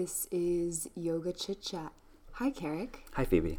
This 0.00 0.28
is 0.30 0.88
Yoga 0.94 1.32
Chit 1.32 1.60
Chat. 1.60 1.92
Hi, 2.34 2.50
Carrick. 2.50 3.04
Hi, 3.14 3.24
Phoebe. 3.24 3.58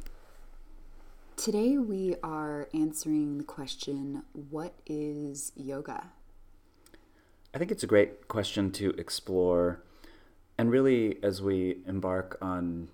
Today 1.35 1.77
we 1.77 2.15
are 2.23 2.69
answering 2.73 3.39
the 3.39 3.43
question 3.43 4.23
What 4.31 4.73
is 4.85 5.51
yoga? 5.57 6.11
I 7.53 7.57
think 7.57 7.71
it's 7.71 7.83
a 7.83 7.87
great 7.87 8.29
question 8.29 8.71
to 8.71 8.91
explore. 8.91 9.83
And 10.57 10.71
really, 10.71 11.21
as 11.21 11.41
we 11.41 11.79
embark 11.85 12.37
on 12.41 12.87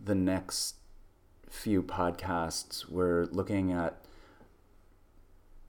the 0.00 0.14
next 0.14 0.76
few 1.50 1.82
podcasts, 1.82 2.88
we're 2.88 3.24
looking 3.32 3.72
at 3.72 4.04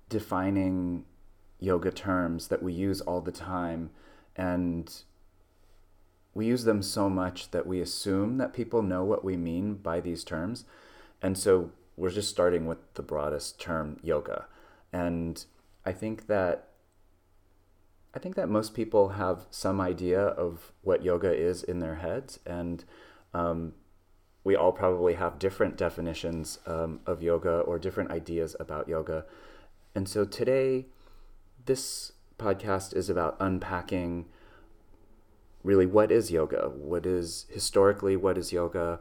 defining 0.09 1.05
yoga 1.59 1.89
terms 1.89 2.49
that 2.49 2.61
we 2.61 2.71
use 2.71 3.01
all 3.01 3.19
the 3.19 3.31
time. 3.31 3.89
And 4.35 4.93
we 6.34 6.45
use 6.45 6.63
them 6.63 6.81
so 6.81 7.09
much 7.09 7.52
that 7.52 7.67
we 7.67 7.80
assume 7.80 8.38
that 8.38 8.53
people 8.53 8.81
know 8.81 9.03
what 9.03 9.23
we 9.23 9.38
mean 9.38 9.76
by 9.76 9.99
these 9.99 10.23
terms. 10.23 10.66
And 11.21 11.38
so 11.38 11.71
we're 11.95 12.09
just 12.09 12.30
starting 12.30 12.66
with 12.66 12.80
the 12.95 13.03
broadest 13.03 13.59
term, 13.59 13.99
yoga. 14.02 14.45
And 14.91 15.43
I 15.85 15.91
think 15.91 16.27
that 16.27 16.70
I 18.16 18.20
think 18.20 18.35
that 18.35 18.48
most 18.48 18.76
people 18.76 19.09
have 19.09 19.48
some 19.49 19.81
idea 19.81 20.21
of 20.21 20.71
what 20.84 21.04
yoga 21.04 21.34
is 21.34 21.63
in 21.63 21.80
their 21.80 21.95
heads, 21.95 22.40
and 22.45 22.85
um, 23.34 23.73
we 24.43 24.55
all 24.55 24.71
probably 24.71 25.15
have 25.15 25.40
different 25.40 25.77
definitions 25.77 26.59
um, 26.68 26.99
of 27.07 27.23
yoga 27.23 27.59
or 27.62 27.79
different 27.79 28.12
ideas 28.12 28.55
about 28.59 28.88
yoga. 28.88 29.26
And 29.95 30.07
so 30.07 30.26
today, 30.26 30.85
this 31.65 32.12
podcast 32.38 32.95
is 32.95 33.09
about 33.09 33.35
unpacking 33.40 34.26
really 35.63 35.85
what 35.85 36.12
is 36.12 36.31
yoga, 36.31 36.70
what 36.76 37.05
is 37.05 37.45
historically 37.49 38.16
what 38.16 38.38
is 38.38 38.52
yoga, 38.52 38.99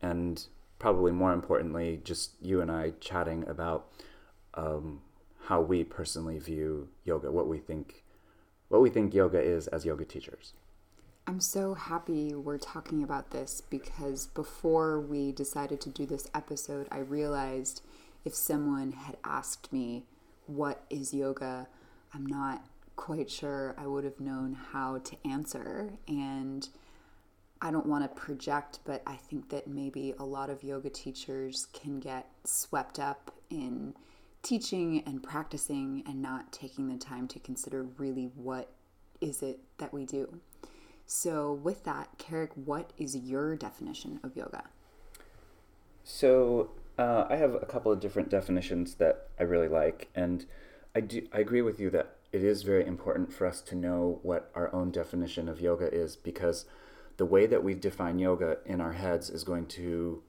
and 0.00 0.46
probably 0.78 1.12
more 1.12 1.32
importantly, 1.32 2.00
just 2.04 2.32
you 2.40 2.60
and 2.60 2.70
I 2.70 2.92
chatting 3.00 3.46
about 3.48 3.88
um, 4.54 5.00
how 5.46 5.60
we 5.60 5.84
personally 5.84 6.38
view 6.38 6.88
yoga, 7.04 7.30
what 7.30 7.48
we 7.48 7.58
think, 7.58 8.04
what 8.68 8.80
we 8.80 8.90
think 8.90 9.14
yoga 9.14 9.40
is 9.40 9.66
as 9.68 9.84
yoga 9.84 10.04
teachers. 10.04 10.54
I'm 11.26 11.40
so 11.40 11.72
happy 11.72 12.34
we're 12.34 12.58
talking 12.58 13.02
about 13.02 13.30
this 13.30 13.62
because 13.62 14.26
before 14.26 15.00
we 15.00 15.32
decided 15.32 15.80
to 15.82 15.88
do 15.88 16.04
this 16.04 16.28
episode, 16.34 16.86
I 16.90 16.98
realized 16.98 17.82
if 18.24 18.34
someone 18.34 18.92
had 18.92 19.16
asked 19.24 19.72
me, 19.72 20.04
What 20.46 20.84
is 20.90 21.14
yoga? 21.14 21.68
I'm 22.12 22.26
not 22.26 22.62
quite 22.96 23.30
sure 23.30 23.74
I 23.78 23.86
would 23.86 24.04
have 24.04 24.20
known 24.20 24.56
how 24.72 24.98
to 24.98 25.16
answer. 25.26 25.92
And 26.08 26.68
I 27.60 27.70
don't 27.70 27.86
want 27.86 28.04
to 28.04 28.20
project, 28.20 28.80
but 28.84 29.02
I 29.06 29.16
think 29.16 29.48
that 29.50 29.66
maybe 29.66 30.14
a 30.18 30.24
lot 30.24 30.50
of 30.50 30.62
yoga 30.62 30.90
teachers 30.90 31.66
can 31.72 32.00
get 32.00 32.28
swept 32.44 32.98
up 32.98 33.30
in 33.50 33.94
teaching 34.42 35.02
and 35.06 35.22
practicing 35.22 36.02
and 36.06 36.20
not 36.20 36.52
taking 36.52 36.88
the 36.88 36.98
time 36.98 37.26
to 37.28 37.38
consider 37.38 37.84
really 37.96 38.30
what 38.34 38.70
is 39.20 39.42
it 39.42 39.60
that 39.78 39.92
we 39.92 40.04
do. 40.04 40.40
So, 41.06 41.52
with 41.52 41.84
that, 41.84 42.08
Carrick, 42.18 42.50
what 42.54 42.92
is 42.96 43.16
your 43.16 43.56
definition 43.56 44.20
of 44.22 44.36
yoga? 44.36 44.64
So, 46.02 46.70
uh, 46.98 47.26
I 47.28 47.36
have 47.36 47.54
a 47.54 47.66
couple 47.66 47.92
of 47.92 48.00
different 48.00 48.30
definitions 48.30 48.94
that 48.96 49.28
I 49.38 49.42
really 49.42 49.68
like, 49.68 50.08
and 50.14 50.46
I 50.94 51.00
do 51.00 51.26
I 51.32 51.40
agree 51.40 51.62
with 51.62 51.80
you 51.80 51.90
that 51.90 52.16
it 52.34 52.42
is 52.42 52.64
very 52.64 52.84
important 52.84 53.32
for 53.32 53.46
us 53.46 53.60
to 53.60 53.76
know 53.76 54.18
what 54.24 54.50
our 54.56 54.74
own 54.74 54.90
definition 54.90 55.48
of 55.48 55.60
yoga 55.60 55.88
is 55.94 56.16
because 56.16 56.66
the 57.16 57.24
way 57.24 57.46
that 57.46 57.62
we 57.62 57.74
define 57.74 58.18
yoga 58.18 58.58
in 58.66 58.80
our 58.80 58.94
heads 58.94 59.30
is 59.30 59.44
going 59.44 59.66
to 59.66 60.20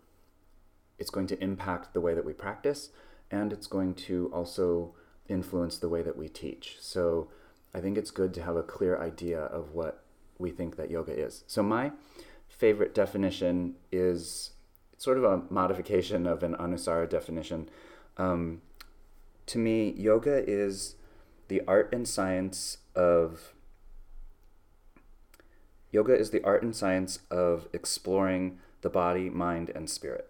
it's 0.99 1.09
going 1.09 1.25
to 1.25 1.43
impact 1.43 1.95
the 1.95 1.99
way 1.99 2.13
that 2.13 2.23
we 2.23 2.31
practice 2.31 2.91
and 3.31 3.51
it's 3.51 3.65
going 3.65 3.95
to 3.95 4.29
also 4.31 4.93
influence 5.27 5.79
the 5.79 5.89
way 5.89 6.03
that 6.03 6.15
we 6.15 6.29
teach. 6.29 6.77
So 6.79 7.27
I 7.73 7.79
think 7.79 7.97
it's 7.97 8.11
good 8.11 8.35
to 8.35 8.43
have 8.43 8.55
a 8.55 8.61
clear 8.61 9.01
idea 9.01 9.39
of 9.39 9.73
what 9.73 10.03
we 10.37 10.51
think 10.51 10.77
that 10.77 10.91
yoga 10.91 11.11
is. 11.11 11.43
So 11.47 11.63
my 11.63 11.91
favorite 12.47 12.93
definition 12.93 13.77
is 13.91 14.51
sort 14.95 15.17
of 15.17 15.23
a 15.23 15.41
modification 15.49 16.27
of 16.27 16.43
an 16.43 16.53
Anusara 16.53 17.09
definition. 17.09 17.67
Um, 18.17 18.61
to 19.47 19.57
me, 19.57 19.91
yoga 19.97 20.47
is 20.47 20.95
the 21.47 21.61
art 21.67 21.89
and 21.93 22.07
science 22.07 22.77
of 22.95 23.53
Yoga 25.91 26.17
is 26.17 26.31
the 26.31 26.43
art 26.43 26.61
and 26.61 26.75
science 26.75 27.19
of 27.31 27.69
exploring 27.71 28.59
the 28.81 28.89
body, 28.89 29.29
mind, 29.29 29.71
and 29.73 29.89
spirit. 29.89 30.29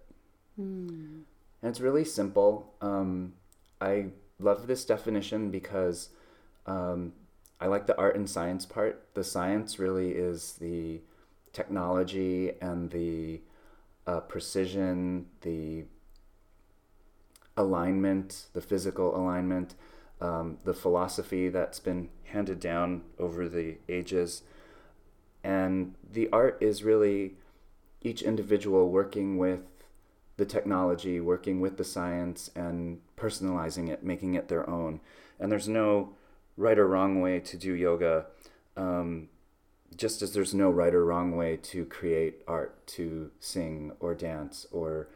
Mm. 0.59 1.23
And 1.61 1.69
it's 1.71 1.79
really 1.79 2.05
simple. 2.05 2.73
Um, 2.81 3.33
I 3.81 4.07
love 4.39 4.67
this 4.67 4.85
definition 4.85 5.49
because 5.49 6.09
um, 6.67 7.13
I 7.59 7.67
like 7.67 7.87
the 7.87 7.97
art 7.97 8.15
and 8.15 8.29
science 8.29 8.65
part. 8.65 9.07
The 9.15 9.23
science 9.23 9.79
really 9.79 10.11
is 10.11 10.53
the 10.53 11.01
technology 11.51 12.51
and 12.61 12.91
the 12.91 13.41
uh, 14.05 14.19
precision, 14.19 15.25
the 15.41 15.85
alignment, 17.57 18.47
the 18.53 18.61
physical 18.61 19.15
alignment, 19.15 19.73
um, 20.21 20.57
the 20.63 20.73
philosophy 20.73 21.49
that's 21.49 21.79
been 21.79 22.09
handed 22.25 22.59
down 22.59 23.03
over 23.19 23.47
the 23.47 23.77
ages. 23.89 24.43
And 25.43 25.95
the 26.09 26.29
art 26.31 26.57
is 26.61 26.83
really 26.83 27.35
each 28.01 28.21
individual 28.21 28.89
working 28.89 29.37
with 29.37 29.61
the 30.37 30.45
technology, 30.45 31.19
working 31.19 31.61
with 31.61 31.77
the 31.77 31.83
science, 31.83 32.49
and 32.55 32.99
personalizing 33.17 33.89
it, 33.89 34.03
making 34.03 34.35
it 34.35 34.47
their 34.47 34.69
own. 34.69 34.99
And 35.39 35.51
there's 35.51 35.67
no 35.67 36.15
right 36.57 36.77
or 36.77 36.87
wrong 36.87 37.21
way 37.21 37.39
to 37.39 37.57
do 37.57 37.73
yoga, 37.73 38.25
um, 38.75 39.29
just 39.95 40.21
as 40.21 40.33
there's 40.33 40.53
no 40.53 40.69
right 40.69 40.93
or 40.93 41.05
wrong 41.05 41.35
way 41.35 41.57
to 41.57 41.85
create 41.85 42.41
art, 42.47 42.85
to 42.87 43.31
sing 43.39 43.91
or 43.99 44.13
dance 44.13 44.65
or 44.71 45.07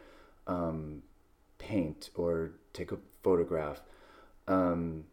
um, 0.48 1.04
paint 1.58 2.10
or 2.16 2.52
take 2.74 2.92
a 2.92 2.98
photograph. 3.24 3.82
Um, 4.50 5.06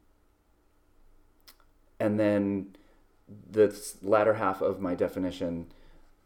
and 2.01 2.19
then 2.19 2.75
the 3.51 3.77
latter 4.03 4.35
half 4.35 4.61
of 4.61 4.81
my 4.81 4.95
definition, 4.95 5.67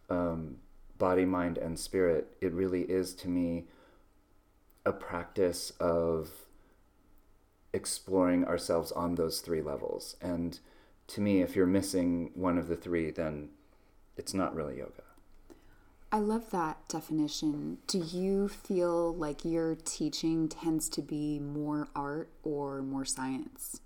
um, 0.09 0.57
body, 0.99 1.25
mind, 1.25 1.59
and 1.59 1.79
spirit, 1.79 2.37
it 2.41 2.53
really 2.53 2.83
is 2.83 3.15
to 3.17 3.29
me 3.29 3.65
a 4.87 4.93
practice 4.93 5.73
of 5.81 6.31
exploring 7.73 8.45
ourselves 8.45 8.93
on 8.93 9.15
those 9.17 9.41
three 9.41 9.63
levels. 9.63 10.17
And 10.21 10.59
to 11.09 11.21
me, 11.21 11.43
if 11.43 11.55
you're 11.57 11.67
missing 11.67 12.31
one 12.35 12.59
of 12.59 12.69
the 12.69 12.77
three, 12.77 13.11
then 13.11 13.51
it's 14.17 14.35
not 14.35 14.55
really 14.55 14.79
yoga. 14.79 15.03
I 16.13 16.19
love 16.19 16.51
that 16.51 16.89
definition. 16.89 17.79
Do 17.87 17.99
you 17.99 18.49
feel 18.49 19.15
like 19.15 19.45
your 19.45 19.77
teaching 19.77 20.49
tends 20.49 20.89
to 20.91 21.03
be 21.03 21.39
more 21.39 21.89
art 21.95 22.31
or 22.43 22.83
more 22.83 23.05
science? 23.05 23.81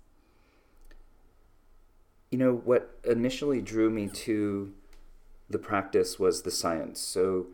you 2.35 2.39
know, 2.39 2.53
what 2.53 2.99
initially 3.05 3.61
drew 3.61 3.89
me 3.89 4.09
to 4.09 4.73
the 5.49 5.57
practice 5.57 6.19
was 6.19 6.41
the 6.41 6.51
science. 6.51 6.99
So, 6.99 7.47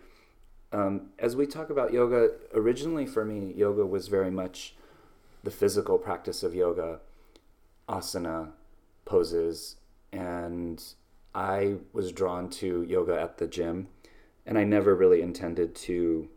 um, 0.71 1.09
as 1.19 1.35
we 1.35 1.45
talk 1.45 1.69
about 1.69 1.93
yoga, 1.93 2.31
originally 2.51 3.05
for 3.05 3.23
me, 3.23 3.53
yoga 3.55 3.85
was 3.85 4.07
very 4.07 4.31
much 4.31 4.73
the 5.43 5.51
physical 5.51 5.99
practice 5.99 6.41
of 6.41 6.55
yoga, 6.55 6.99
asana, 7.87 8.53
poses, 9.05 9.75
and 10.11 10.83
I 11.35 11.75
was 11.93 12.11
drawn 12.11 12.49
to 12.61 12.81
yoga 12.81 13.21
at 13.21 13.37
the 13.37 13.45
gym, 13.45 13.87
and 14.45 14.57
I 14.57 14.63
never 14.63 14.95
really 14.95 15.21
intended 15.21 15.75
to. 15.75 16.29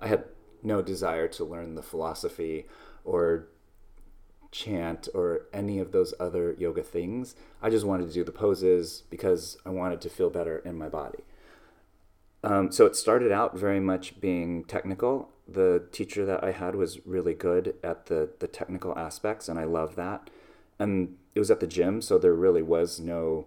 I 0.00 0.08
had 0.08 0.24
no 0.62 0.82
desire 0.82 1.28
to 1.28 1.44
learn 1.44 1.74
the 1.74 1.82
philosophy 1.82 2.66
or 3.04 3.48
chant 4.50 5.08
or 5.14 5.42
any 5.52 5.78
of 5.78 5.92
those 5.92 6.14
other 6.18 6.54
yoga 6.58 6.82
things. 6.82 7.34
I 7.62 7.70
just 7.70 7.86
wanted 7.86 8.08
to 8.08 8.14
do 8.14 8.24
the 8.24 8.32
poses 8.32 9.02
because 9.10 9.58
I 9.66 9.70
wanted 9.70 10.00
to 10.02 10.08
feel 10.08 10.30
better 10.30 10.58
in 10.58 10.78
my 10.78 10.88
body. 10.88 11.24
Um, 12.42 12.70
so 12.70 12.86
it 12.86 12.96
started 12.96 13.32
out 13.32 13.56
very 13.56 13.80
much 13.80 14.20
being 14.20 14.64
technical. 14.64 15.30
The 15.48 15.84
teacher 15.92 16.24
that 16.26 16.44
I 16.44 16.52
had 16.52 16.74
was 16.74 17.04
really 17.06 17.34
good 17.34 17.74
at 17.82 18.06
the, 18.06 18.30
the 18.38 18.46
technical 18.46 18.96
aspects, 18.98 19.48
and 19.48 19.58
I 19.58 19.64
love 19.64 19.96
that. 19.96 20.30
And 20.78 21.16
it 21.34 21.38
was 21.38 21.50
at 21.50 21.60
the 21.60 21.66
gym, 21.66 22.00
so 22.00 22.18
there 22.18 22.34
really 22.34 22.62
was 22.62 23.00
no 23.00 23.46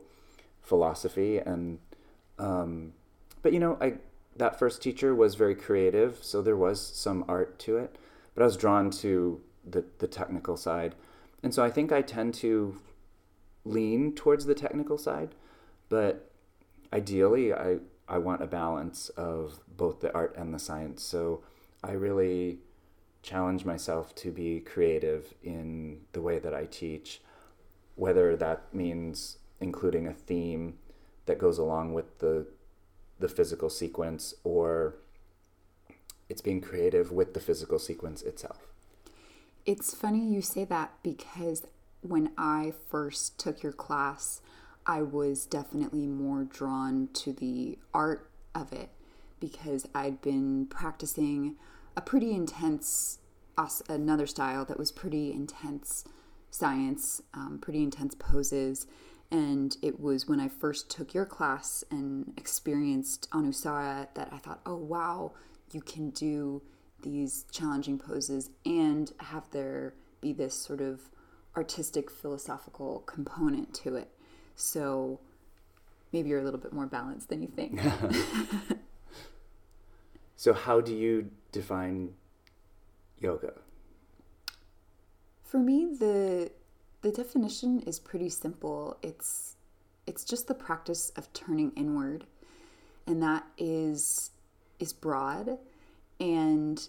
philosophy. 0.62 1.38
And 1.38 1.80
um, 2.38 2.94
but 3.42 3.54
you 3.54 3.60
know, 3.60 3.78
I 3.82 3.96
that 4.40 4.58
first 4.58 4.82
teacher 4.82 5.14
was 5.14 5.36
very 5.36 5.56
creative, 5.56 6.20
so 6.22 6.42
there 6.42 6.56
was 6.56 6.82
some 6.82 7.26
art 7.28 7.60
to 7.60 7.78
it. 7.78 7.98
But 8.34 8.44
I 8.44 8.46
was 8.46 8.58
drawn 8.58 8.90
to 8.92 9.42
the, 9.70 9.84
the 9.98 10.08
technical 10.08 10.56
side. 10.56 10.96
And 11.44 11.54
so 11.54 11.64
I 11.64 11.70
think 11.70 11.92
I 11.92 12.02
tend 12.02 12.34
to 12.36 12.80
lean 13.66 14.14
towards 14.16 14.46
the 14.46 14.56
technical 14.56 14.98
side, 14.98 15.36
but 15.90 16.32
ideally, 16.94 17.54
I, 17.54 17.78
I 18.08 18.18
want 18.18 18.42
a 18.42 18.48
balance 18.48 19.10
of 19.10 19.60
both 19.76 20.00
the 20.00 20.14
art 20.14 20.36
and 20.38 20.54
the 20.54 20.60
science. 20.60 21.04
So 21.04 21.44
I 21.84 21.92
really 21.92 22.60
challenge 23.22 23.66
myself 23.66 24.16
to 24.16 24.32
be 24.32 24.62
creative 24.62 25.34
in 25.44 26.00
the 26.14 26.22
way 26.22 26.40
that 26.40 26.54
I 26.54 26.66
teach, 26.66 27.22
whether 27.96 28.36
that 28.38 28.74
means 28.74 29.38
including 29.60 30.08
a 30.08 30.14
theme 30.14 30.78
that 31.26 31.38
goes 31.38 31.58
along 31.58 31.94
with 31.94 32.20
the 32.20 32.48
the 33.20 33.30
physical 33.30 33.70
sequence 33.70 34.34
or 34.44 34.96
it's 36.30 36.42
being 36.42 36.62
creative 36.62 37.12
with 37.12 37.34
the 37.34 37.40
physical 37.40 37.80
sequence 37.80 38.22
itself. 38.22 38.68
It's 39.66 39.94
funny 39.94 40.26
you 40.26 40.42
say 40.42 40.64
that 40.66 40.94
because 41.04 41.66
when 42.02 42.32
I 42.38 42.74
first 42.90 43.40
took 43.40 43.62
your 43.62 43.74
class, 43.74 44.42
I 44.86 45.02
was 45.02 45.46
definitely 45.46 46.08
more 46.08 46.44
drawn 46.44 47.10
to 47.14 47.34
the 47.34 47.78
art 47.94 48.30
of 48.56 48.72
it 48.72 48.90
because 49.40 49.88
I'd 49.94 50.22
been 50.22 50.66
practicing 50.68 51.56
a 51.96 52.02
pretty 52.02 52.32
intense, 52.32 53.20
another 53.88 54.28
style 54.28 54.66
that 54.66 54.80
was 54.80 54.92
pretty 54.92 55.32
intense 55.32 56.06
science, 56.52 57.22
um, 57.34 57.60
pretty 57.62 57.84
intense 57.84 58.16
poses. 58.16 58.88
And 59.32 59.78
it 59.82 60.00
was 60.00 60.28
when 60.28 60.40
I 60.40 60.48
first 60.48 60.90
took 60.90 61.14
your 61.14 61.26
class 61.26 61.84
and 61.92 62.34
experienced 62.36 63.30
Anusara 63.32 64.08
that 64.16 64.30
I 64.32 64.38
thought, 64.38 64.62
oh, 64.66 64.76
wow, 64.76 65.34
you 65.72 65.82
can 65.82 66.10
do 66.10 66.64
these 67.02 67.46
challenging 67.52 68.00
poses 68.00 68.50
and 68.66 69.12
have 69.20 69.50
there 69.52 69.94
be 70.20 70.34
this 70.34 70.56
sort 70.56 70.82
of 70.82 71.02
artistic 71.56 72.10
philosophical 72.10 73.00
component 73.02 73.74
to 73.74 73.96
it. 73.96 74.10
So 74.56 75.20
maybe 76.12 76.30
you're 76.30 76.40
a 76.40 76.44
little 76.44 76.60
bit 76.60 76.74
more 76.74 76.88
balanced 76.88 77.30
than 77.30 77.42
you 77.42 77.48
think. 77.48 77.80
so 80.36 80.54
how 80.54 80.82
do 80.82 80.96
you 80.96 81.30
define 81.52 82.14
yoga? 83.20 83.54
For 85.44 85.60
me 85.60 85.86
the 85.86 86.52
the 87.02 87.12
definition 87.12 87.82
is 87.82 88.00
pretty 88.00 88.30
simple. 88.30 88.98
It's 89.02 89.56
it's 90.06 90.24
just 90.24 90.48
the 90.48 90.56
practice 90.56 91.12
of 91.16 91.32
turning 91.34 91.72
inward 91.76 92.26
and 93.06 93.22
that 93.22 93.46
is 93.58 94.32
is 94.80 94.92
broad 94.92 95.60
and 96.20 96.88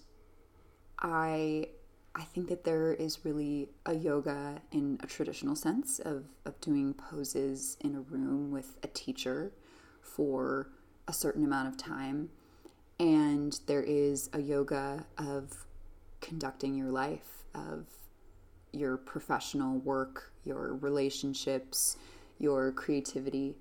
I 0.98 1.68
I 2.14 2.22
think 2.22 2.48
that 2.48 2.64
there 2.64 2.92
is 2.92 3.24
really 3.24 3.68
a 3.86 3.94
yoga 3.94 4.60
in 4.72 4.98
a 5.02 5.06
traditional 5.06 5.54
sense 5.54 6.00
of, 6.00 6.24
of 6.44 6.60
doing 6.60 6.92
poses 6.92 7.76
in 7.80 7.94
a 7.94 8.00
room 8.00 8.50
with 8.50 8.78
a 8.82 8.88
teacher 8.88 9.52
for 10.02 10.68
a 11.06 11.12
certain 11.12 11.44
amount 11.44 11.68
of 11.68 11.76
time. 11.76 12.30
And 12.98 13.58
there 13.66 13.82
is 13.82 14.28
a 14.32 14.40
yoga 14.40 15.06
of 15.18 15.66
conducting 16.20 16.74
your 16.74 16.90
life, 16.90 17.44
of 17.54 17.86
your 18.72 18.96
professional 18.96 19.78
work, 19.78 20.32
your 20.44 20.75
relationships, 20.76 21.96
your 22.38 22.72
creativity. 22.72 23.55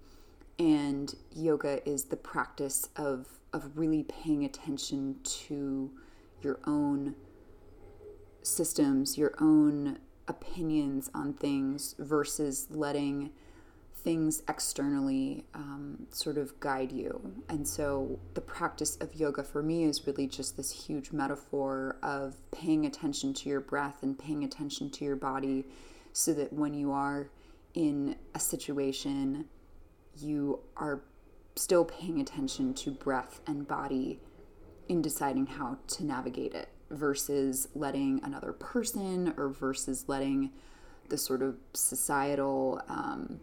And 0.57 1.15
yoga 1.33 1.87
is 1.87 2.05
the 2.05 2.17
practice 2.17 2.89
of, 2.95 3.27
of 3.53 3.77
really 3.77 4.03
paying 4.03 4.43
attention 4.43 5.17
to 5.23 5.91
your 6.41 6.59
own 6.65 7.15
systems, 8.43 9.17
your 9.17 9.33
own 9.39 9.99
opinions 10.27 11.09
on 11.13 11.33
things 11.33 11.95
versus 11.97 12.67
letting 12.69 13.31
things 14.03 14.41
externally 14.47 15.45
um, 15.53 16.07
sort 16.09 16.37
of 16.37 16.59
guide 16.59 16.91
you. 16.91 17.33
And 17.49 17.67
so 17.67 18.19
the 18.33 18.41
practice 18.41 18.97
of 18.97 19.13
yoga 19.15 19.43
for 19.43 19.61
me 19.61 19.83
is 19.83 20.07
really 20.07 20.27
just 20.27 20.57
this 20.57 20.71
huge 20.71 21.11
metaphor 21.11 21.97
of 22.01 22.35
paying 22.51 22.85
attention 22.85 23.33
to 23.35 23.49
your 23.49 23.59
breath 23.59 24.01
and 24.01 24.17
paying 24.17 24.43
attention 24.43 24.89
to 24.91 25.05
your 25.05 25.15
body 25.15 25.65
so 26.13 26.33
that 26.33 26.51
when 26.53 26.73
you 26.73 26.91
are 26.91 27.29
in 27.73 28.15
a 28.33 28.39
situation, 28.39 29.45
you 30.17 30.59
are 30.77 31.01
still 31.55 31.85
paying 31.85 32.19
attention 32.19 32.73
to 32.73 32.91
breath 32.91 33.41
and 33.45 33.67
body 33.67 34.19
in 34.87 35.01
deciding 35.01 35.45
how 35.45 35.77
to 35.87 36.03
navigate 36.05 36.53
it 36.53 36.69
versus 36.89 37.67
letting 37.75 38.19
another 38.23 38.53
person 38.53 39.33
or 39.37 39.49
versus 39.49 40.05
letting 40.07 40.51
the 41.09 41.17
sort 41.17 41.41
of 41.41 41.55
societal 41.73 42.81
um, 42.87 43.39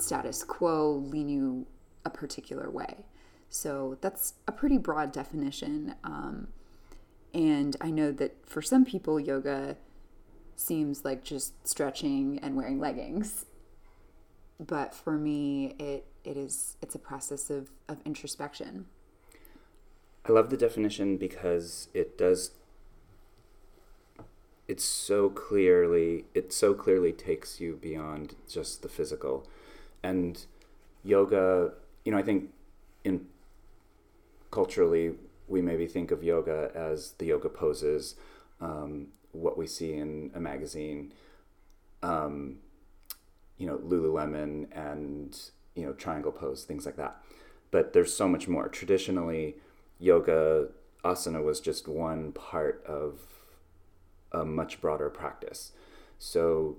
status 0.00 0.42
quo 0.42 0.92
lean 0.92 1.28
you 1.28 1.66
a 2.04 2.10
particular 2.10 2.70
way. 2.70 3.04
So 3.48 3.98
that's 4.00 4.34
a 4.46 4.52
pretty 4.52 4.78
broad 4.78 5.12
definition. 5.12 5.94
Um, 6.04 6.48
and 7.34 7.76
I 7.80 7.90
know 7.90 8.12
that 8.12 8.46
for 8.46 8.62
some 8.62 8.84
people, 8.84 9.18
yoga 9.18 9.76
seems 10.56 11.04
like 11.04 11.24
just 11.24 11.66
stretching 11.66 12.38
and 12.42 12.56
wearing 12.56 12.78
leggings. 12.78 13.46
But 14.58 14.94
for 14.94 15.12
me, 15.12 15.74
it, 15.78 16.06
it 16.24 16.36
is 16.36 16.76
it's 16.82 16.94
a 16.94 16.98
process 16.98 17.50
of, 17.50 17.70
of 17.88 17.98
introspection. 18.04 18.86
I 20.28 20.32
love 20.32 20.50
the 20.50 20.56
definition 20.56 21.16
because 21.16 21.88
it 21.94 22.18
does 22.18 22.52
it's 24.68 24.84
so 24.84 25.30
clearly 25.30 26.26
it 26.34 26.52
so 26.52 26.74
clearly 26.74 27.12
takes 27.12 27.60
you 27.60 27.76
beyond 27.80 28.36
just 28.48 28.82
the 28.82 28.88
physical 28.88 29.48
and 30.02 30.46
yoga 31.02 31.72
you 32.04 32.12
know 32.12 32.18
i 32.18 32.22
think 32.22 32.50
in 33.04 33.26
culturally 34.50 35.14
we 35.48 35.60
maybe 35.60 35.86
think 35.86 36.10
of 36.10 36.22
yoga 36.22 36.70
as 36.74 37.12
the 37.18 37.26
yoga 37.26 37.48
poses 37.48 38.14
um, 38.60 39.08
what 39.32 39.56
we 39.56 39.66
see 39.66 39.94
in 39.94 40.30
a 40.34 40.40
magazine. 40.40 41.12
Um, 42.02 42.58
you 43.58 43.66
know 43.66 43.76
lululemon 43.76 44.68
and 44.72 45.38
you 45.74 45.84
know 45.84 45.92
triangle 45.92 46.32
pose 46.32 46.64
things 46.64 46.86
like 46.86 46.96
that. 46.96 47.22
But 47.70 47.92
there's 47.92 48.14
so 48.14 48.26
much 48.26 48.48
more. 48.48 48.68
Traditionally 48.68 49.56
yoga 49.98 50.68
asana 51.04 51.42
was 51.44 51.60
just 51.60 51.86
one 51.86 52.32
part 52.32 52.82
of 52.86 53.20
a 54.32 54.44
much 54.44 54.80
broader 54.80 55.10
practice. 55.10 55.72
So 56.18 56.78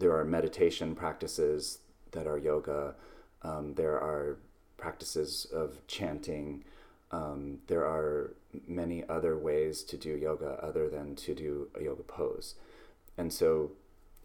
there 0.00 0.16
are 0.16 0.24
meditation 0.24 0.94
practices 0.94 1.78
that 2.14 2.26
are 2.26 2.38
yoga. 2.38 2.94
Um, 3.42 3.74
there 3.74 4.00
are 4.00 4.38
practices 4.76 5.46
of 5.52 5.86
chanting. 5.86 6.64
Um, 7.10 7.58
there 7.66 7.84
are 7.84 8.34
many 8.66 9.04
other 9.08 9.36
ways 9.36 9.82
to 9.84 9.96
do 9.96 10.10
yoga 10.10 10.58
other 10.62 10.88
than 10.88 11.14
to 11.16 11.34
do 11.34 11.68
a 11.78 11.82
yoga 11.84 12.02
pose. 12.02 12.54
And 13.16 13.32
so, 13.32 13.72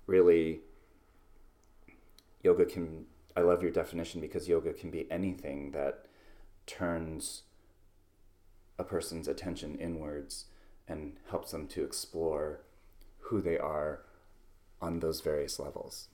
really, 0.08 0.62
yoga 2.41 2.65
can, 2.65 3.05
I 3.36 3.41
love 3.41 3.62
your 3.62 3.72
definition 3.72 4.22
because 4.22 4.48
yoga 4.48 4.74
can 4.74 4.89
be 4.89 5.10
anything 5.12 5.72
that 5.72 6.05
turns 6.65 7.43
a 8.77 8.84
person's 8.84 9.27
attention 9.27 9.77
inwards 9.77 10.46
and 10.88 11.17
helps 11.29 11.51
them 11.51 11.67
to 11.67 11.84
explore 11.84 12.62
who 13.19 13.41
they 13.41 13.58
are 13.58 14.01
on 14.81 15.00
those 15.00 15.22
various 15.22 15.60
levels. 15.60 16.08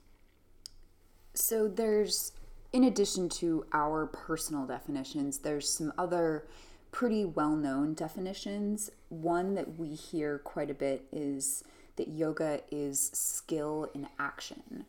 So 1.36 1.68
there's 1.68 2.32
in 2.72 2.84
addition 2.84 3.28
to 3.28 3.64
our 3.72 4.06
personal 4.06 4.66
definitions, 4.66 5.38
there's 5.38 5.68
some 5.68 5.92
other 5.96 6.46
pretty 6.92 7.24
well-known 7.24 7.94
definitions. 7.94 8.90
One 9.08 9.54
that 9.54 9.78
we 9.78 9.94
hear 9.94 10.38
quite 10.38 10.70
a 10.70 10.74
bit 10.74 11.06
is 11.12 11.62
that 11.96 12.08
yoga 12.08 12.60
is 12.70 13.10
skill 13.14 13.90
in 13.94 14.08
action. 14.18 14.84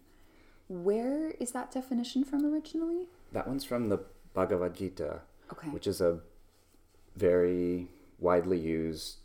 Where 0.67 1.31
is 1.39 1.51
that 1.51 1.71
definition 1.71 2.23
from 2.23 2.45
originally? 2.45 3.07
That 3.31 3.47
one's 3.47 3.63
from 3.63 3.89
the 3.89 3.99
Bhagavad 4.33 4.75
Gita, 4.75 5.21
okay. 5.51 5.69
which 5.69 5.87
is 5.87 6.01
a 6.01 6.19
very 7.15 7.87
widely 8.19 8.59
used 8.59 9.17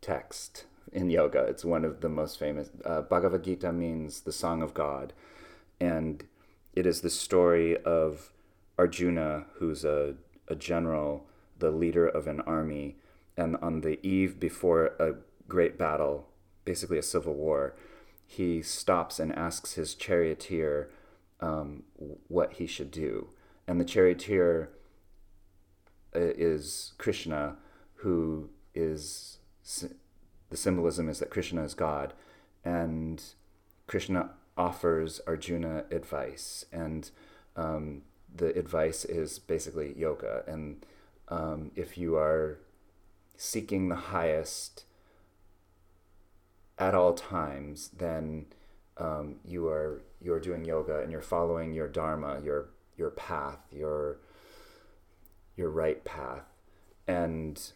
text 0.00 0.64
in 0.92 1.10
yoga. 1.10 1.40
It's 1.40 1.64
one 1.64 1.84
of 1.84 2.00
the 2.00 2.08
most 2.08 2.38
famous. 2.38 2.70
Uh, 2.84 3.00
Bhagavad 3.02 3.44
Gita 3.44 3.72
means 3.72 4.20
the 4.20 4.32
song 4.32 4.62
of 4.62 4.74
God, 4.74 5.12
and 5.80 6.24
it 6.74 6.86
is 6.86 7.00
the 7.00 7.10
story 7.10 7.76
of 7.82 8.30
Arjuna, 8.78 9.46
who's 9.54 9.84
a, 9.84 10.14
a 10.48 10.54
general, 10.54 11.26
the 11.58 11.70
leader 11.70 12.06
of 12.06 12.26
an 12.26 12.40
army, 12.42 12.96
and 13.36 13.56
on 13.62 13.80
the 13.80 14.04
eve 14.06 14.38
before 14.38 14.86
a 14.98 15.14
great 15.48 15.78
battle, 15.78 16.28
basically 16.64 16.98
a 16.98 17.02
civil 17.02 17.34
war, 17.34 17.74
he 18.26 18.62
stops 18.62 19.18
and 19.18 19.34
asks 19.34 19.74
his 19.74 19.94
charioteer 19.94 20.90
um, 21.40 21.82
what 22.28 22.54
he 22.54 22.66
should 22.66 22.90
do. 22.90 23.28
And 23.66 23.80
the 23.80 23.84
charioteer 23.84 24.70
uh, 26.14 26.20
is 26.20 26.92
Krishna, 26.98 27.56
who 27.96 28.50
is 28.74 29.38
the 30.52 30.58
symbolism 30.58 31.08
is 31.08 31.18
that 31.18 31.30
Krishna 31.30 31.64
is 31.64 31.72
God, 31.72 32.12
and 32.62 33.20
Krishna 33.86 34.30
offers 34.56 35.20
Arjuna 35.26 35.84
advice. 35.90 36.66
And 36.70 37.10
um, 37.56 38.02
the 38.32 38.56
advice 38.58 39.06
is 39.06 39.38
basically 39.38 39.94
yoga. 39.98 40.44
And 40.46 40.84
um, 41.28 41.70
if 41.74 41.96
you 41.96 42.16
are 42.16 42.58
seeking 43.36 43.88
the 43.88 43.96
highest 43.96 44.84
at 46.78 46.94
all 46.94 47.14
times, 47.14 47.88
then 47.96 48.46
um, 48.98 49.36
you 49.44 49.68
are 49.68 50.02
you 50.20 50.34
are 50.34 50.40
doing 50.40 50.66
yoga 50.66 51.00
and 51.00 51.10
you're 51.10 51.22
following 51.22 51.72
your 51.72 51.88
dharma, 51.88 52.40
your 52.44 52.68
your 52.98 53.10
path, 53.10 53.58
your 53.72 54.18
your 55.56 55.70
right 55.70 56.04
path, 56.04 56.44
and 57.06 57.72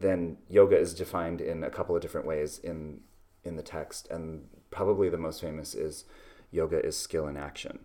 then 0.00 0.38
yoga 0.48 0.78
is 0.78 0.94
defined 0.94 1.40
in 1.40 1.64
a 1.64 1.70
couple 1.70 1.96
of 1.96 2.02
different 2.02 2.26
ways 2.26 2.58
in 2.58 3.00
in 3.44 3.56
the 3.56 3.62
text, 3.62 4.08
and 4.10 4.48
probably 4.70 5.08
the 5.08 5.16
most 5.16 5.40
famous 5.40 5.74
is 5.74 6.04
yoga 6.50 6.84
is 6.84 6.98
skill 6.98 7.28
in 7.28 7.36
action. 7.36 7.80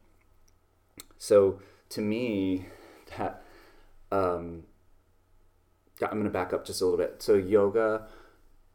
So 1.17 1.59
to 1.89 2.01
me, 2.01 2.65
that 3.17 3.43
um, 4.11 4.63
I'm 6.01 6.11
going 6.11 6.23
to 6.23 6.29
back 6.29 6.53
up 6.53 6.65
just 6.65 6.81
a 6.81 6.85
little 6.85 6.97
bit. 6.97 7.21
So 7.21 7.35
yoga, 7.35 8.07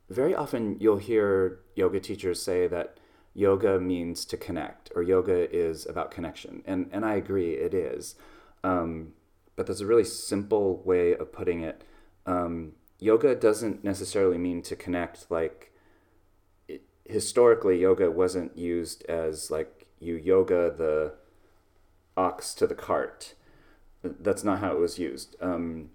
very 0.09 0.35
often 0.35 0.77
you'll 0.79 0.99
hear 0.99 1.61
yoga 1.75 2.01
teachers 2.01 2.41
say 2.41 2.67
that 2.69 2.99
yoga 3.35 3.81
means 3.81 4.25
to 4.27 4.37
connect, 4.37 4.91
or 4.95 5.03
yoga 5.03 5.55
is 5.55 5.87
about 5.87 6.11
connection, 6.11 6.63
and 6.67 6.89
and 6.93 7.05
I 7.05 7.15
agree, 7.15 7.55
it 7.55 7.75
is. 7.75 8.15
Um, 8.65 9.13
but 9.57 9.67
there's 9.67 9.81
a 9.81 9.87
really 9.87 10.05
simple 10.05 10.83
way 10.85 11.15
of 11.15 11.33
putting 11.33 11.63
it. 11.63 11.83
Um, 12.27 12.73
yoga 12.99 13.35
doesn't 13.35 13.85
necessarily 13.85 14.39
mean 14.39 14.63
to 14.63 14.77
connect 14.77 15.31
like 15.31 15.73
it, 16.69 16.83
historically 17.05 17.81
yoga 17.81 18.11
wasn't 18.11 18.57
used 18.57 19.05
as 19.05 19.51
like 19.51 19.87
you 20.01 20.15
yoga 20.15 20.73
the 20.77 21.15
ox 22.17 22.55
to 22.55 22.67
the 22.67 22.75
cart. 22.75 23.35
That's 24.03 24.45
not 24.45 24.61
how 24.61 24.73
it 24.73 24.79
was 24.79 24.99
used. 24.99 25.37
Um, 25.41 25.91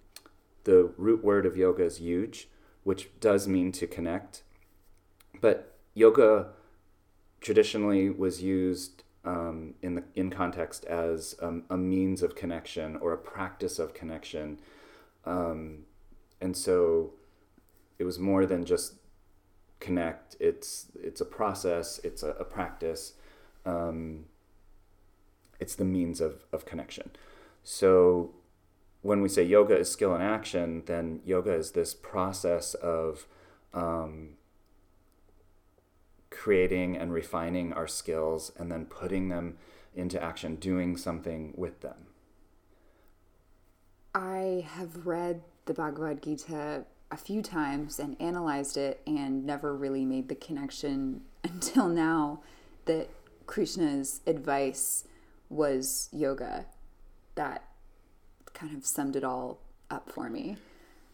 the 0.64 0.92
root 0.98 1.24
word 1.24 1.46
of 1.46 1.58
yoga 1.58 1.84
is 1.84 2.00
yuj 2.00 2.46
which 2.84 3.10
does 3.20 3.48
mean 3.48 3.72
to 3.72 3.88
connect. 3.88 4.44
But 5.40 5.76
yoga 5.94 6.50
traditionally 7.40 8.10
was 8.10 8.42
used 8.42 9.04
um, 9.24 9.76
in 9.82 9.96
the 9.96 10.04
in 10.16 10.30
context 10.30 10.86
as 10.86 11.36
um, 11.42 11.64
a 11.70 11.78
means 11.78 12.24
of 12.24 12.36
connection 12.36 12.96
or 12.98 13.14
a 13.14 13.18
practice 13.18 13.78
of 13.80 13.94
connection. 13.94 14.60
Um, 15.26 15.86
and 16.42 16.58
so 16.58 17.14
it 18.00 18.04
was 18.04 18.20
more 18.20 18.46
than 18.46 18.66
just 18.66 18.96
connect. 19.80 20.36
It's 20.40 20.88
it's 20.96 21.22
a 21.22 21.26
process. 21.26 22.00
It's 22.04 22.24
a, 22.24 22.32
a 22.32 22.44
practice. 22.44 23.14
Um, 23.66 24.26
it's 25.60 25.76
the 25.76 25.86
means 25.86 26.20
of, 26.20 26.46
of 26.52 26.66
connection. 26.66 27.12
So 27.64 28.32
when 29.02 29.22
we 29.22 29.30
say 29.30 29.44
yoga 29.44 29.78
is 29.78 29.92
skill 29.92 30.16
in 30.16 30.22
action 30.22 30.84
then 30.86 31.22
yoga 31.26 31.54
is 31.54 31.72
this 31.72 31.94
process 31.94 32.74
of 32.76 33.26
um, 33.74 34.30
creating 36.30 36.98
and 36.98 37.14
refining 37.14 37.74
our 37.74 37.88
skills 37.88 38.52
and 38.58 38.72
then 38.72 38.86
putting 38.86 39.30
them 39.30 39.58
into 39.96 40.22
action 40.22 40.56
doing 40.56 40.98
something 40.98 41.54
with 41.56 41.82
them. 41.82 42.08
I 44.14 44.66
have 44.68 45.06
read 45.06 45.42
the 45.66 45.74
Bhagavad 45.74 46.24
Gita 46.24 46.86
a 47.12 47.18
few 47.18 47.42
times 47.42 48.00
and 48.00 48.16
analyzed 48.22 48.78
it 48.78 49.02
and 49.06 49.46
never 49.46 49.76
really 49.76 50.06
made 50.06 50.30
the 50.30 50.36
connection 50.36 51.22
until 51.44 51.88
now 51.88 52.42
that 52.86 53.10
Krishna's 53.46 54.22
advice 54.26 55.06
was 55.50 56.10
yoga. 56.12 56.66
That 57.36 57.64
kind 58.54 58.76
of 58.76 58.86
summed 58.86 59.16
it 59.16 59.24
all 59.24 59.60
up 59.90 60.10
for 60.10 60.30
me. 60.30 60.58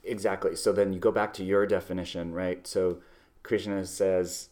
Exactly. 0.03 0.55
So 0.55 0.71
then 0.71 0.93
you 0.93 0.99
go 0.99 1.11
back 1.11 1.33
to 1.33 1.43
your 1.43 1.65
definition, 1.65 2.33
right? 2.33 2.65
So 2.65 2.99
Krishna 3.43 3.85
says, 3.85 4.49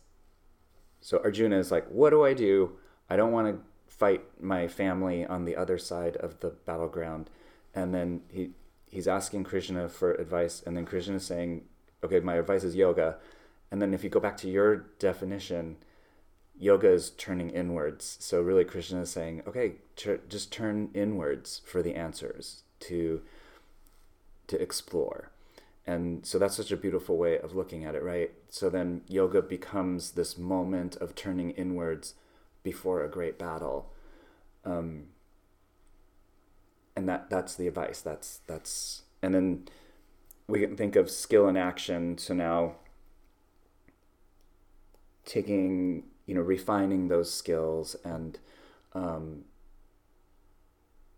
so 1.00 1.20
Arjuna 1.24 1.58
is 1.58 1.72
like, 1.72 1.88
what 1.88 2.10
do 2.10 2.26
I 2.26 2.34
do? 2.34 2.78
I 3.10 3.16
don't 3.16 3.32
want 3.32 3.48
to 3.48 3.62
fight 3.88 4.24
my 4.42 4.68
family 4.68 5.26
on 5.26 5.46
the 5.46 5.56
other 5.56 5.78
side 5.78 6.18
of 6.18 6.40
the 6.40 6.50
battleground. 6.50 7.30
And 7.74 7.94
then 7.94 8.22
he 8.30 8.52
he's 8.90 9.08
asking 9.08 9.44
Krishna 9.44 9.90
for 9.90 10.14
advice, 10.14 10.64
and 10.66 10.76
then 10.76 10.86
Krishna 10.86 11.16
is 11.16 11.26
saying, 11.26 11.64
okay, 12.04 12.20
my 12.20 12.36
advice 12.36 12.64
is 12.64 12.76
yoga. 12.76 13.18
And 13.72 13.82
then 13.82 13.94
if 13.94 14.04
you 14.04 14.10
go 14.10 14.20
back 14.20 14.38
to 14.38 14.50
your 14.50 14.86
definition, 15.00 15.78
yoga 16.58 16.90
is 16.90 17.10
turning 17.12 17.50
inwards. 17.50 18.18
So 18.20 18.42
really, 18.42 18.64
Krishna 18.64 19.02
is 19.02 19.10
saying, 19.10 19.44
okay, 19.48 19.74
tur- 19.96 20.22
just 20.30 20.52
turn 20.52 20.90
inwards 20.94 21.62
for 21.66 21.82
the 21.82 21.96
answers 21.96 22.64
to 22.82 23.22
to 24.48 24.62
explore. 24.62 25.32
And 25.88 26.26
so 26.26 26.38
that's 26.38 26.56
such 26.56 26.72
a 26.72 26.78
beautiful 26.78 27.18
way 27.18 27.40
of 27.40 27.56
looking 27.56 27.84
at 27.84 27.96
it, 27.96 28.04
right? 28.04 28.32
So 28.50 28.70
then 28.70 29.02
yoga 29.08 29.42
becomes 29.42 30.12
this 30.12 30.38
moment 30.38 30.96
of 30.98 31.16
turning 31.16 31.52
inwards 31.52 32.14
before 32.64 33.04
a 33.04 33.10
great 33.10 33.38
battle. 33.38 33.92
Um, 34.64 35.08
and 37.06 37.10
that 37.12 37.30
that's 37.30 37.54
the 37.54 37.68
advice. 37.68 38.02
That's 38.02 38.40
that's 38.48 39.04
and 39.22 39.36
then 39.36 39.68
we 40.48 40.60
can 40.60 40.76
think 40.76 40.96
of 40.96 41.12
skill 41.12 41.48
in 41.48 41.56
action. 41.56 42.18
So 42.18 42.34
now 42.34 42.78
taking 45.24 46.06
you 46.26 46.34
know 46.34 46.42
refining 46.42 47.08
those 47.08 47.32
skills 47.32 47.96
and 48.04 48.40
um, 48.94 49.44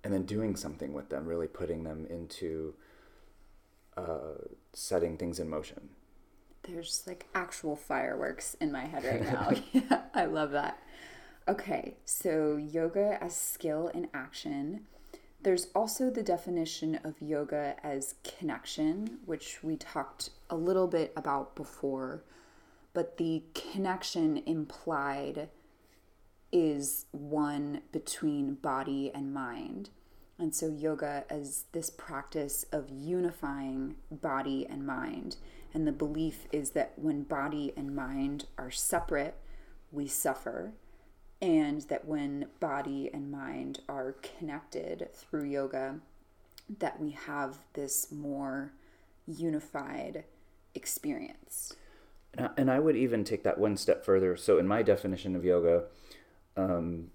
and 0.03 0.13
then 0.13 0.23
doing 0.23 0.57
something 0.57 0.91
with 0.91 1.07
them, 1.07 1.25
really 1.25 1.47
putting 1.47 1.85
them 1.85 2.05
into 2.09 2.73
uh, 3.95 4.43
setting 4.73 5.15
things 5.15 5.39
in 5.39 5.49
motion. 5.49 5.87
There's 6.63 7.03
like 7.07 7.27
actual 7.33 7.77
fireworks 7.77 8.57
in 8.59 8.73
my 8.73 8.83
head 8.87 9.05
right 9.05 9.23
now. 9.23 9.51
yeah, 9.71 10.01
I 10.13 10.25
love 10.25 10.51
that. 10.51 10.83
Okay, 11.47 11.95
so 12.03 12.57
yoga 12.57 13.17
as 13.23 13.33
skill 13.33 13.87
in 13.87 14.09
action. 14.13 14.81
There's 15.41 15.67
also 15.75 16.09
the 16.09 16.23
definition 16.23 16.95
of 17.03 17.21
yoga 17.21 17.75
as 17.83 18.15
connection, 18.23 19.19
which 19.25 19.63
we 19.63 19.77
talked 19.77 20.31
a 20.49 20.55
little 20.55 20.87
bit 20.87 21.13
about 21.15 21.55
before, 21.55 22.23
but 22.93 23.17
the 23.17 23.43
connection 23.53 24.37
implied 24.45 25.49
is 26.51 27.05
one 27.11 27.81
between 27.91 28.55
body 28.55 29.11
and 29.13 29.33
mind. 29.33 29.89
And 30.39 30.53
so, 30.53 30.67
yoga 30.67 31.25
is 31.29 31.65
this 31.71 31.89
practice 31.89 32.65
of 32.71 32.89
unifying 32.89 33.95
body 34.11 34.65
and 34.69 34.85
mind. 34.85 35.37
And 35.73 35.87
the 35.87 35.91
belief 35.91 36.45
is 36.51 36.71
that 36.71 36.93
when 36.95 37.23
body 37.23 37.73
and 37.75 37.95
mind 37.95 38.45
are 38.57 38.71
separate, 38.71 39.35
we 39.91 40.07
suffer 40.07 40.73
and 41.41 41.81
that 41.83 42.05
when 42.05 42.47
body 42.59 43.09
and 43.13 43.31
mind 43.31 43.79
are 43.87 44.15
connected 44.39 45.09
through 45.13 45.45
yoga 45.45 45.99
that 46.79 46.99
we 46.99 47.11
have 47.11 47.59
this 47.73 48.11
more 48.11 48.73
unified 49.25 50.23
experience. 50.73 51.73
And 52.55 52.69
I, 52.69 52.77
would 52.77 52.95
even 52.95 53.23
take 53.23 53.43
that 53.43 53.57
one 53.57 53.77
step 53.77 54.05
further. 54.05 54.35
So 54.37 54.59
in 54.59 54.67
my 54.67 54.83
definition 54.83 55.35
of 55.35 55.43
yoga 55.43 55.85
um, 56.55 57.09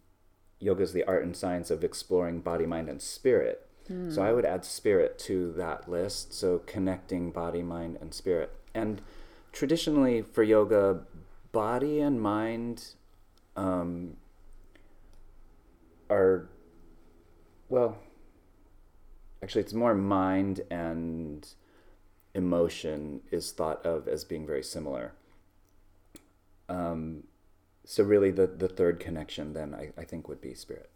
yoga 0.58 0.82
is 0.82 0.92
the 0.92 1.04
art 1.04 1.24
and 1.24 1.36
science 1.36 1.70
of 1.70 1.84
exploring 1.84 2.40
body 2.40 2.66
mind 2.66 2.88
and 2.88 3.02
spirit. 3.02 3.66
Mm. 3.90 4.14
so 4.14 4.22
i 4.22 4.30
would 4.32 4.44
add 4.44 4.64
spirit 4.64 5.18
to 5.18 5.52
that 5.52 5.88
list. 5.88 6.32
So 6.32 6.58
connecting 6.66 7.30
body 7.30 7.62
mind 7.62 7.98
and 8.00 8.14
spirit. 8.14 8.52
And 8.74 9.02
traditionally 9.52 10.22
for 10.22 10.42
yoga 10.42 11.00
body 11.52 12.00
and 12.00 12.20
mind 12.20 12.94
um, 13.56 14.16
are 16.10 16.48
well 17.68 17.98
actually 19.42 19.62
it's 19.62 19.72
more 19.72 19.94
mind 19.94 20.60
and 20.70 21.54
emotion 22.34 23.20
is 23.30 23.52
thought 23.52 23.84
of 23.84 24.08
as 24.08 24.24
being 24.24 24.46
very 24.46 24.62
similar. 24.62 25.12
Um, 26.68 27.24
so 27.84 28.04
really 28.04 28.30
the, 28.30 28.46
the 28.46 28.68
third 28.68 29.00
connection 29.00 29.52
then 29.52 29.74
I, 29.74 29.90
I 29.98 30.04
think 30.04 30.28
would 30.28 30.40
be 30.40 30.54
spirit. 30.54 30.90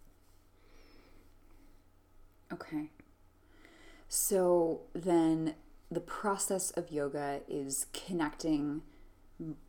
Okay. 2.52 2.90
So 4.08 4.82
then 4.94 5.54
the 5.90 6.00
process 6.00 6.70
of 6.70 6.90
yoga 6.90 7.40
is 7.48 7.86
connecting 7.92 8.82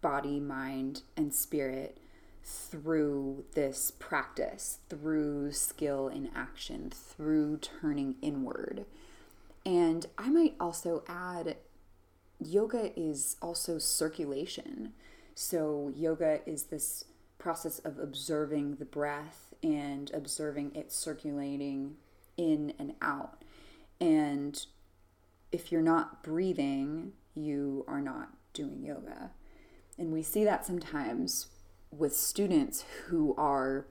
body 0.01 0.39
mind 0.39 1.01
and 1.15 1.33
spirit 1.33 1.97
through 2.47 3.43
this 3.55 3.91
practice, 3.91 4.79
through 4.89 5.51
skill 5.51 6.07
in 6.07 6.29
action, 6.33 6.89
through 6.89 7.57
turning 7.57 8.15
inward. 8.21 8.85
And 9.65 10.05
I 10.17 10.29
might 10.29 10.55
also 10.57 11.03
add 11.09 11.57
yoga 12.39 12.97
is 12.97 13.35
also 13.41 13.77
circulation. 13.79 14.93
So, 15.35 15.91
yoga 15.93 16.39
is 16.45 16.63
this 16.63 17.03
process 17.37 17.79
of 17.79 17.99
observing 17.99 18.75
the 18.75 18.85
breath 18.85 19.53
and 19.61 20.09
observing 20.13 20.73
it 20.73 20.91
circulating 20.93 21.97
in 22.37 22.73
and 22.79 22.93
out. 23.01 23.43
And 23.99 24.65
if 25.51 25.71
you're 25.71 25.81
not 25.81 26.23
breathing, 26.23 27.11
you 27.35 27.83
are 27.89 28.01
not 28.01 28.29
doing 28.53 28.83
yoga. 28.83 29.31
And 29.97 30.13
we 30.13 30.23
see 30.23 30.45
that 30.45 30.65
sometimes 30.65 31.47
with 31.91 32.15
students 32.15 32.85
who 33.07 33.33
are 33.37 33.85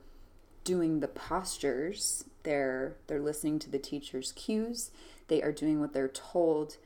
doing 0.64 1.00
the 1.00 1.08
postures. 1.08 2.24
They're 2.42 2.96
they're 3.06 3.20
listening 3.20 3.58
to 3.60 3.70
the 3.70 3.78
teacher's 3.78 4.32
cues. 4.32 4.90
They 5.28 5.42
are 5.42 5.52
doing 5.52 5.80
what 5.80 5.92
they're 5.92 6.08
told, 6.08 6.76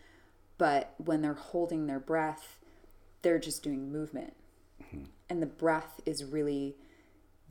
but 0.59 0.95
when 0.99 1.23
they're 1.23 1.35
holding 1.35 1.87
their 1.87 2.01
breath, 2.01 2.59
they're 3.23 3.39
just 3.39 3.63
doing 3.63 3.91
movement. 3.93 4.35
Mm-hmm. 4.83 5.05
And 5.29 5.43
the 5.43 5.47
breath 5.47 6.01
is 6.07 6.25
really 6.25 6.77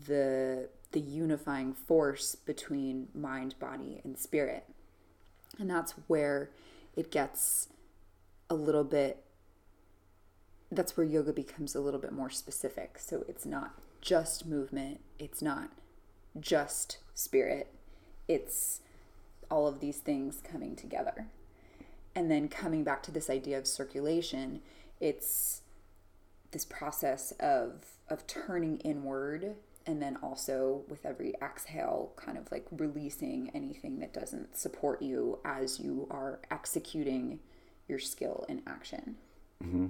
the 0.08 0.70
the 0.92 1.00
unifying 1.00 1.74
force 1.74 2.36
between 2.36 3.10
mind, 3.14 3.56
body, 3.60 4.02
and 4.04 4.18
spirit. 4.18 4.66
And 5.60 5.70
that's 5.70 5.94
where 6.08 6.50
it 6.96 7.12
gets 7.12 7.70
a 8.50 8.56
little 8.56 8.84
bit 8.84 9.24
that's 10.72 10.96
where 10.96 11.06
yoga 11.06 11.34
becomes 11.34 11.76
a 11.76 11.80
little 11.80 12.00
bit 12.00 12.12
more 12.12 12.30
specific. 12.30 12.98
So 13.00 13.26
it's 13.28 13.46
not 13.46 13.80
just 14.02 14.46
movement, 14.46 15.02
it's 15.18 15.42
not 15.42 15.72
just 16.40 17.00
spirit, 17.14 17.74
it's 18.28 18.82
all 19.50 19.68
of 19.68 19.80
these 19.80 19.98
things 19.98 20.42
coming 20.44 20.76
together. 20.76 21.28
And 22.16 22.30
then 22.30 22.48
coming 22.48 22.84
back 22.84 23.04
to 23.04 23.12
this 23.12 23.30
idea 23.30 23.58
of 23.58 23.68
circulation, 23.68 24.62
it's 25.00 25.62
this 26.52 26.66
process 26.66 27.32
of 27.40 27.86
of 28.10 28.26
turning 28.26 28.78
inward 28.80 29.56
and 29.86 30.02
then 30.02 30.18
also 30.22 30.84
with 30.90 31.06
every 31.06 31.34
exhale 31.42 32.12
kind 32.16 32.38
of 32.38 32.52
like 32.52 32.66
releasing 32.72 33.50
anything 33.54 34.00
that 34.00 34.14
doesn't 34.14 34.58
support 34.58 35.02
you 35.02 35.40
as 35.46 35.80
you 35.80 36.08
are 36.10 36.40
executing 36.52 37.40
your 37.88 38.00
skill 38.00 38.46
in 38.50 38.62
action. 38.68 39.16
Mm-hmm. 39.64 39.88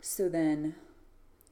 So 0.00 0.28
then 0.28 0.74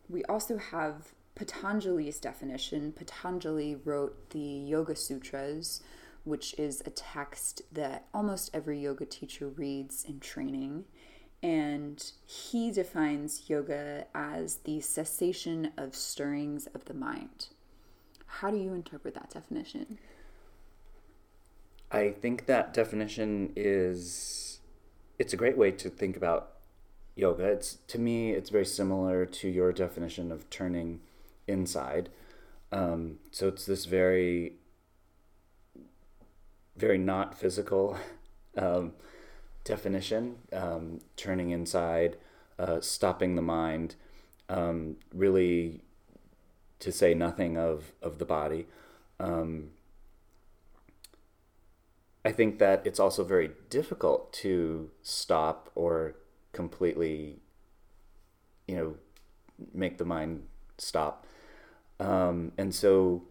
we 0.09 0.25
also 0.25 0.57
have 0.57 1.12
Patanjali's 1.35 2.19
definition. 2.19 2.93
Patanjali 2.93 3.76
wrote 3.85 4.31
the 4.31 4.38
Yoga 4.38 4.97
Sutras, 4.97 5.83
which 6.25 6.55
is 6.59 6.83
a 6.85 6.91
text 6.91 7.62
that 7.73 8.07
almost 8.12 8.50
every 8.53 8.81
yoga 8.81 9.05
teacher 9.05 9.49
reads 9.49 10.05
in 10.05 10.19
training. 10.19 10.85
And 11.43 12.03
he 12.26 12.73
defines 12.73 13.49
yoga 13.49 14.07
as 14.15 14.57
the 14.65 14.81
cessation 14.81 15.73
of 15.76 15.95
stirrings 15.95 16.67
of 16.75 16.87
the 16.87 16.95
mind. 16.95 17.49
How 18.26 18.50
do 18.50 18.57
you 18.57 18.75
interpret 18.75 19.15
that 19.15 19.31
definition? 19.31 19.99
I 21.93 22.11
think 22.11 22.47
that 22.47 22.75
definition 22.75 23.53
is 23.55 24.59
it's 25.19 25.33
a 25.33 25.37
great 25.37 25.57
way 25.57 25.71
to 25.71 25.88
think 25.88 26.17
about 26.17 26.56
yoga. 27.17 27.45
It's 27.45 27.79
to 27.89 27.99
me, 27.99 28.33
it's 28.33 28.51
very 28.51 28.67
similar 28.67 29.27
to 29.27 29.49
your 29.49 29.73
definition 29.73 30.31
of 30.31 30.49
turning 30.51 31.01
inside. 31.49 32.11
Um, 32.71 33.19
so 33.33 33.49
it's 33.49 33.65
this 33.65 33.87
very, 33.87 34.53
very 36.77 36.99
not 36.99 37.37
physical 37.37 37.97
um, 38.57 38.93
definition, 39.65 40.37
um, 40.53 41.01
turning 41.17 41.51
inside, 41.51 42.17
uh, 42.59 42.81
stopping 42.81 43.35
the 43.35 43.43
mind, 43.43 43.97
um, 44.49 44.97
really 45.13 45.81
to 46.79 46.93
say 46.93 47.15
nothing 47.15 47.57
of, 47.57 47.93
of 48.03 48.19
the 48.19 48.25
body. 48.25 48.67
Um, 49.19 49.71
I 52.25 52.33
think 52.33 52.59
that 52.59 52.85
it's 52.85 53.01
also 53.01 53.25
very 53.25 53.53
difficult 53.71 54.33
to 54.35 54.91
stop 55.02 55.71
or 55.75 56.17
completely, 56.56 57.38
you 58.66 58.75
know, 58.76 58.95
make 59.73 59.99
the 59.99 60.04
mind 60.04 60.42
stop. 60.78 61.26
Um, 62.00 62.52
and 62.58 62.75
so 62.75 63.23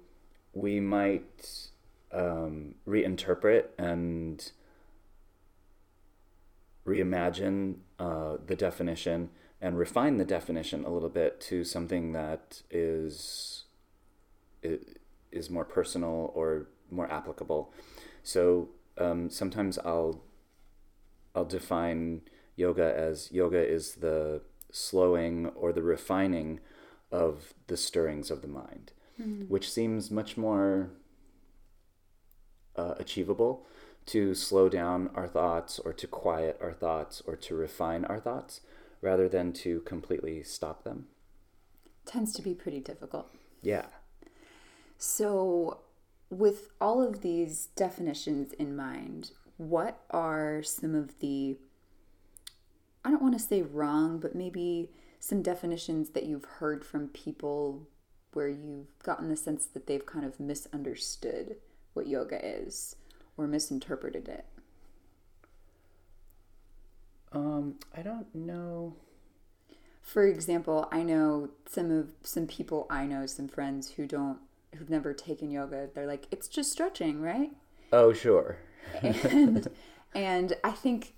we 0.54 0.80
might 0.80 1.70
um, 2.12 2.76
reinterpret 2.88 3.66
and 3.78 4.52
reimagine 6.86 7.76
uh, 8.00 8.38
the 8.46 8.56
definition 8.56 9.30
and 9.60 9.78
refine 9.78 10.18
the 10.18 10.26
definition 10.26 10.86
a 10.86 10.90
little 10.90 11.10
bit 11.10 11.42
to 11.42 11.64
something 11.64 12.14
that 12.14 12.62
is 12.70 13.64
is 15.32 15.50
more 15.50 15.66
personal 15.66 16.32
or 16.34 16.68
more 16.92 17.12
applicable. 17.12 17.74
So 18.24 18.70
um, 18.98 19.30
sometimes 19.30 19.78
I'll 19.80 20.24
I'll 21.36 21.46
define 21.46 22.22
yoga 22.56 22.94
as 22.96 23.32
yoga 23.32 23.66
is 23.66 23.96
the 23.96 24.42
slowing 24.72 25.48
or 25.56 25.72
the 25.72 25.82
refining 25.82 26.60
of 27.12 27.54
the 27.68 27.78
stirrings 27.78 28.30
of 28.30 28.42
the 28.42 28.48
mind, 28.48 28.92
mm-hmm. 29.20 29.44
which 29.44 29.72
seems 29.72 30.12
much 30.12 30.38
more 30.38 30.92
uh, 32.76 32.96
achievable 32.98 33.66
to 34.06 34.36
slow 34.36 34.70
down 34.70 35.10
our 35.16 35.28
thoughts 35.28 35.80
or 35.80 35.94
to 35.94 36.08
quiet 36.08 36.58
our 36.62 36.74
thoughts 36.74 37.22
or 37.26 37.36
to 37.36 37.56
refine 37.56 38.06
our 38.06 38.20
thoughts 38.20 38.62
rather 39.02 39.28
than 39.28 39.54
to 39.54 39.82
completely 39.82 40.44
stop 40.44 40.84
them. 40.84 41.08
Tends 42.06 42.34
to 42.34 42.42
be 42.42 42.54
pretty 42.54 42.80
difficult. 42.80 43.30
Yeah. 43.62 43.86
So, 44.98 45.80
with 46.30 46.70
all 46.80 47.02
of 47.02 47.22
these 47.22 47.68
definitions 47.76 48.54
in 48.54 48.76
mind, 48.76 49.32
what 49.58 50.02
are 50.12 50.62
some 50.64 50.96
of 50.96 51.20
the, 51.20 51.58
I 53.06 53.12
don't 53.12 53.22
want 53.22 53.36
to 53.36 53.40
say 53.40 53.62
wrong, 53.62 54.20
but 54.20 54.36
maybe 54.36 54.90
some 55.20 55.42
definitions 55.42 56.10
that 56.10 56.26
you've 56.26 56.46
heard 56.46 56.84
from 56.84 57.08
people 57.10 57.88
where 58.34 58.50
you've 58.50 59.00
gotten 59.02 59.30
the 59.30 59.38
sense 59.38 59.66
that 59.66 59.88
they've 59.88 60.06
kind 60.06 60.26
of 60.26 60.40
misunderstood 60.40 61.56
what 61.94 62.08
yoga 62.08 62.46
is 62.46 62.98
or 63.38 63.48
misinterpreted 63.48 64.28
it? 64.28 64.46
Um, 67.32 67.76
I 67.96 68.02
don't 68.02 68.34
know. 68.34 68.96
For 70.02 70.28
example, 70.28 70.88
I 70.92 71.04
know 71.04 71.50
some 71.68 71.92
of 71.92 72.12
some 72.24 72.48
people 72.48 72.86
I 72.90 73.06
know, 73.06 73.26
some 73.26 73.48
friends 73.48 73.92
who 73.92 74.06
don't 74.06 74.38
who've 74.76 74.90
never 74.90 75.14
taken 75.14 75.50
yoga. 75.50 75.90
They're 75.94 76.06
like, 76.06 76.28
it's 76.32 76.48
just 76.48 76.72
stretching, 76.72 77.22
right? 77.22 77.52
Oh, 77.92 78.14
sure. 78.14 78.58
and 79.02 79.68
and 80.16 80.54
I 80.64 80.72
think 80.72 81.14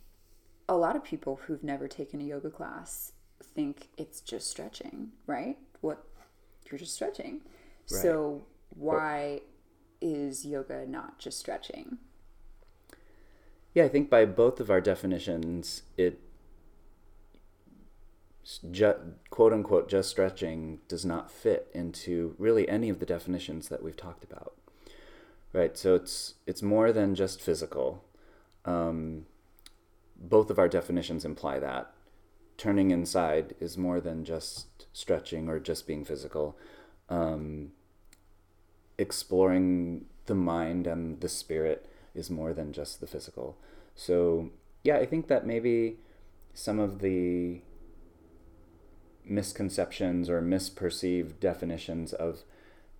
a 0.70 0.76
lot 0.76 0.96
of 0.96 1.04
people 1.04 1.40
who've 1.46 1.64
never 1.64 1.88
taken 1.88 2.22
a 2.22 2.24
yoga 2.24 2.50
class 2.50 3.14
think 3.42 3.88
it's 3.98 4.22
just 4.22 4.50
stretching, 4.50 5.12
right? 5.26 5.58
What 5.82 6.04
you're 6.70 6.80
just 6.80 6.94
stretching. 6.94 7.42
Right. 7.90 8.02
So 8.02 8.44
why 8.70 9.42
is 10.02 10.46
yoga 10.46 10.86
not 10.86 11.20
just 11.20 11.40
stretching? 11.40 11.98
Yeah, 13.74 13.86
I 13.86 13.90
think 13.90 14.10
by 14.10 14.26
both 14.26 14.60
of 14.60 14.70
our 14.70 14.82
definitions, 14.82 15.84
it 15.98 16.20
ju- 18.72 19.14
quote 19.30 19.54
unquote 19.54 19.90
just 19.90 20.10
stretching 20.10 20.80
does 20.88 21.06
not 21.06 21.32
fit 21.32 21.70
into 21.74 22.36
really 22.38 22.68
any 22.68 22.90
of 22.90 23.00
the 23.00 23.06
definitions 23.06 23.70
that 23.70 23.84
we've 23.84 23.98
talked 23.98 24.24
about. 24.24 24.54
Right? 25.54 25.78
So 25.78 25.96
it's 25.96 26.36
it's 26.46 26.62
more 26.62 26.92
than 26.92 27.16
just 27.16 27.42
physical. 27.42 28.04
Um, 28.66 29.26
both 30.20 30.50
of 30.50 30.60
our 30.60 30.68
definitions 30.68 31.26
imply 31.26 31.60
that 31.60 31.94
turning 32.58 32.92
inside 32.92 33.56
is 33.60 33.78
more 33.78 34.02
than 34.02 34.26
just 34.26 34.88
stretching 34.92 35.48
or 35.48 35.60
just 35.60 35.88
being 35.88 36.04
physical. 36.04 36.58
Um, 37.08 37.72
exploring 38.98 40.06
the 40.26 40.36
mind 40.36 40.88
and 40.88 41.22
the 41.22 41.30
spirit 41.30 41.88
is 42.16 42.30
more 42.30 42.54
than 42.54 42.74
just 42.74 43.00
the 43.00 43.08
physical. 43.08 43.58
So, 43.96 44.50
yeah, 44.84 44.98
I 44.98 45.06
think 45.06 45.28
that 45.28 45.46
maybe 45.46 45.98
some 46.54 46.80
of 46.80 47.00
the 47.00 47.62
misconceptions 49.24 50.30
or 50.30 50.42
misperceived 50.42 51.40
definitions 51.40 52.12
of 52.14 52.40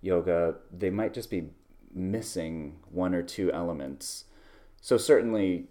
yoga, 0.00 0.56
they 0.72 0.90
might 0.90 1.14
just 1.14 1.30
be 1.30 1.50
missing 1.92 2.78
one 2.90 3.14
or 3.14 3.22
two 3.22 3.52
elements. 3.52 4.24
So, 4.80 4.96
certainly, 4.96 5.66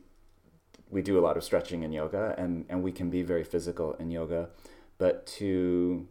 we 0.90 1.02
do 1.02 1.20
a 1.20 1.22
lot 1.22 1.38
of 1.38 1.44
stretching 1.44 1.84
in 1.84 1.92
yoga 1.92 2.34
and, 2.38 2.66
and 2.70 2.84
we 2.84 2.92
can 2.92 3.10
be 3.10 3.22
very 3.22 3.44
physical 3.44 3.94
in 3.94 4.10
yoga 4.10 4.50
but 4.98 5.26
to 5.26 6.08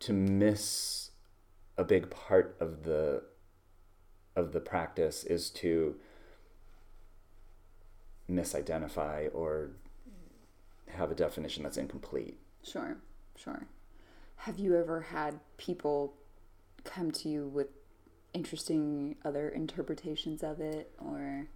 to 0.00 0.12
miss 0.12 1.10
a 1.76 1.84
big 1.84 2.10
part 2.10 2.56
of 2.60 2.84
the 2.84 3.22
of 4.36 4.52
the 4.52 4.60
practice 4.60 5.24
is 5.24 5.50
to 5.50 5.96
misidentify 8.30 9.28
or 9.34 9.70
have 10.88 11.10
a 11.10 11.14
definition 11.14 11.62
that's 11.64 11.76
incomplete. 11.76 12.38
Sure 12.62 12.96
sure. 13.38 13.66
Have 14.36 14.58
you 14.58 14.76
ever 14.76 15.00
had 15.00 15.40
people 15.56 16.14
come 16.84 17.10
to 17.12 17.28
you 17.28 17.46
with 17.46 17.68
interesting 18.34 19.16
other 19.24 19.48
interpretations 19.48 20.42
of 20.42 20.60
it 20.60 20.92
or 20.98 21.48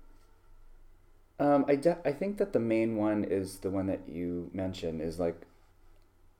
Um, 1.42 1.64
I, 1.66 1.74
de- 1.74 1.98
I 2.04 2.12
think 2.12 2.36
that 2.38 2.52
the 2.52 2.60
main 2.60 2.94
one 2.96 3.24
is 3.24 3.58
the 3.58 3.70
one 3.70 3.86
that 3.86 4.08
you 4.08 4.48
mentioned 4.54 5.00
is 5.00 5.18
like 5.18 5.42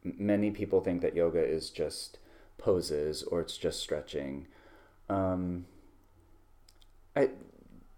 many 0.04 0.52
people 0.52 0.80
think 0.80 1.02
that 1.02 1.16
yoga 1.16 1.44
is 1.44 1.70
just 1.70 2.20
poses 2.56 3.24
or 3.24 3.40
it's 3.40 3.58
just 3.58 3.80
stretching. 3.80 4.46
Um, 5.08 5.66
I 7.16 7.30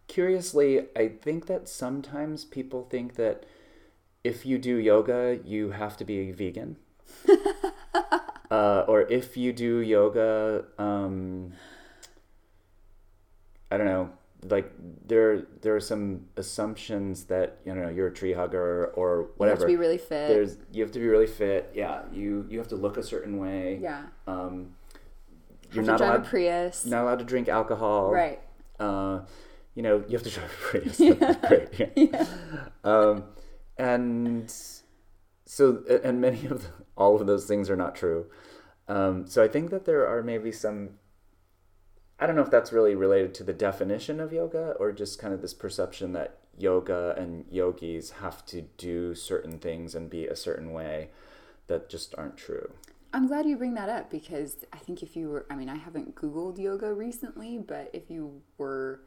curiously, 0.09 0.87
I 0.97 1.09
think 1.09 1.45
that 1.45 1.69
sometimes 1.69 2.47
people 2.47 2.87
think 2.89 3.17
that 3.17 3.45
if 4.25 4.47
you 4.47 4.57
do 4.57 4.77
yoga, 4.77 5.39
you 5.45 5.73
have 5.73 5.99
to 5.99 6.07
be 6.07 6.33
vegan. 6.33 6.79
uh, 8.51 8.87
or 8.89 9.03
if 9.03 9.37
you 9.37 9.53
do 9.53 9.81
yoga, 9.81 10.65
um, 10.79 11.53
I 13.71 13.77
don't 13.77 13.87
know. 13.87 14.09
Like 14.49 14.71
there, 15.07 15.43
there 15.63 15.75
are 15.75 15.81
some 15.81 16.27
assumptions 16.37 17.25
that 17.25 17.59
you 17.65 17.75
know 17.75 17.89
you're 17.89 18.09
a 18.09 18.13
tree 18.13 18.33
hugger 18.35 18.87
or 18.95 19.31
whatever. 19.37 19.47
you 19.47 19.51
have 19.51 19.59
to 19.61 19.67
be 19.67 19.77
really 19.77 19.99
fit 19.99 20.29
There's 20.29 20.59
you 20.73 20.83
have 20.83 20.93
to 20.93 20.99
be 20.99 21.07
really 21.07 21.27
fit. 21.27 21.71
Yeah, 21.75 22.03
you 22.13 22.47
you 22.51 22.59
have 22.59 22.69
to 22.69 22.77
look 22.77 22.97
a 22.97 23.03
certain 23.03 23.39
way. 23.39 23.79
yeah 23.81 24.05
Um, 24.27 24.75
you're 25.73 25.83
to 25.85 25.91
not 25.91 25.99
drive 25.99 26.11
allowed 26.11 26.27
a 26.27 26.29
prius 26.29 26.85
not 26.85 27.03
allowed 27.05 27.19
to 27.21 27.25
drink 27.25 27.49
alcohol. 27.49 28.11
right 28.13 28.41
Uh, 28.79 29.21
you 29.75 29.83
know, 29.83 30.05
you 30.07 30.13
have 30.17 30.23
to 30.23 30.31
drive 30.31 30.51
a 30.53 30.57
Prius. 30.79 30.99
That's 31.19 31.49
great. 31.49 31.93
Yeah. 31.97 32.27
Um, 32.85 33.25
and 33.79 34.53
so, 35.47 35.83
and 36.05 36.21
many 36.21 36.47
of 36.47 36.63
the, 36.63 36.69
all 36.97 37.21
of 37.21 37.27
those 37.27 37.47
things 37.47 37.69
are 37.71 37.77
not 37.77 37.95
true. 37.95 38.27
Um, 38.89 39.27
so 39.27 39.43
I 39.43 39.49
think 39.49 39.71
that 39.71 39.85
there 39.85 40.07
are 40.07 40.23
maybe 40.23 40.53
some. 40.53 40.91
I 42.25 42.27
don't 42.27 42.37
know 42.37 42.43
if 42.43 42.51
that's 42.51 42.73
really 42.73 42.95
related 42.95 43.35
to 43.35 43.45
the 43.45 43.53
definition 43.53 44.19
of 44.19 44.33
yoga 44.33 44.71
or 44.81 44.93
just 44.93 45.19
kind 45.19 45.35
of 45.35 45.43
this 45.43 45.53
perception 45.53 46.15
that 46.15 46.39
yoga 46.57 47.15
and 47.19 47.45
yogis 47.51 48.13
have 48.23 48.47
to 48.47 48.63
do 48.79 49.15
certain 49.15 49.59
things 49.59 49.95
and 49.95 50.09
be 50.09 50.27
a 50.27 50.35
certain 50.35 50.73
way 50.73 51.11
that 51.67 51.91
just 51.91 52.15
aren't 52.17 52.39
true. 52.39 52.73
I'm 53.13 53.27
glad 53.27 53.45
you 53.45 53.59
bring 53.59 53.75
that 53.75 53.91
up 53.91 54.11
because 54.11 54.65
I 54.73 54.79
think 54.79 55.03
if 55.03 55.17
you 55.17 55.29
were, 55.29 55.45
I 55.51 55.55
mean, 55.55 55.69
I 55.69 55.77
haven't 55.77 56.15
Googled 56.15 56.59
yoga 56.59 56.95
recently, 56.95 57.59
but 57.59 57.91
if 57.93 58.11
you 58.11 58.41
were 58.57 59.01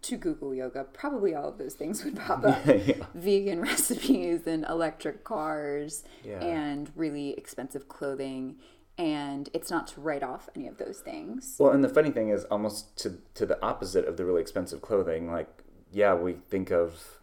to 0.00 0.16
Google 0.16 0.54
yoga, 0.54 0.84
probably 0.84 1.34
all 1.34 1.48
of 1.50 1.58
those 1.58 1.74
things 1.74 2.02
would 2.02 2.16
pop 2.16 2.46
up. 2.46 2.64
yeah. 2.66 3.04
Vegan 3.14 3.60
recipes 3.72 4.46
and 4.46 4.64
electric 4.64 5.22
cars 5.22 6.02
Yeah. 6.24 6.40
and 6.42 6.90
really 6.96 7.32
expensive 7.32 7.90
clothing. 7.90 8.56
And 8.98 9.48
it's 9.54 9.70
not 9.70 9.86
to 9.88 10.00
write 10.00 10.24
off 10.24 10.48
any 10.56 10.66
of 10.66 10.78
those 10.78 10.98
things. 10.98 11.54
Well, 11.58 11.70
and 11.70 11.84
the 11.84 11.88
funny 11.88 12.10
thing 12.10 12.30
is 12.30 12.44
almost 12.46 12.98
to 12.98 13.18
to 13.34 13.46
the 13.46 13.62
opposite 13.62 14.04
of 14.06 14.16
the 14.16 14.24
really 14.24 14.40
expensive 14.40 14.82
clothing. 14.82 15.30
Like, 15.30 15.48
yeah, 15.92 16.14
we 16.14 16.32
think 16.50 16.72
of 16.72 17.20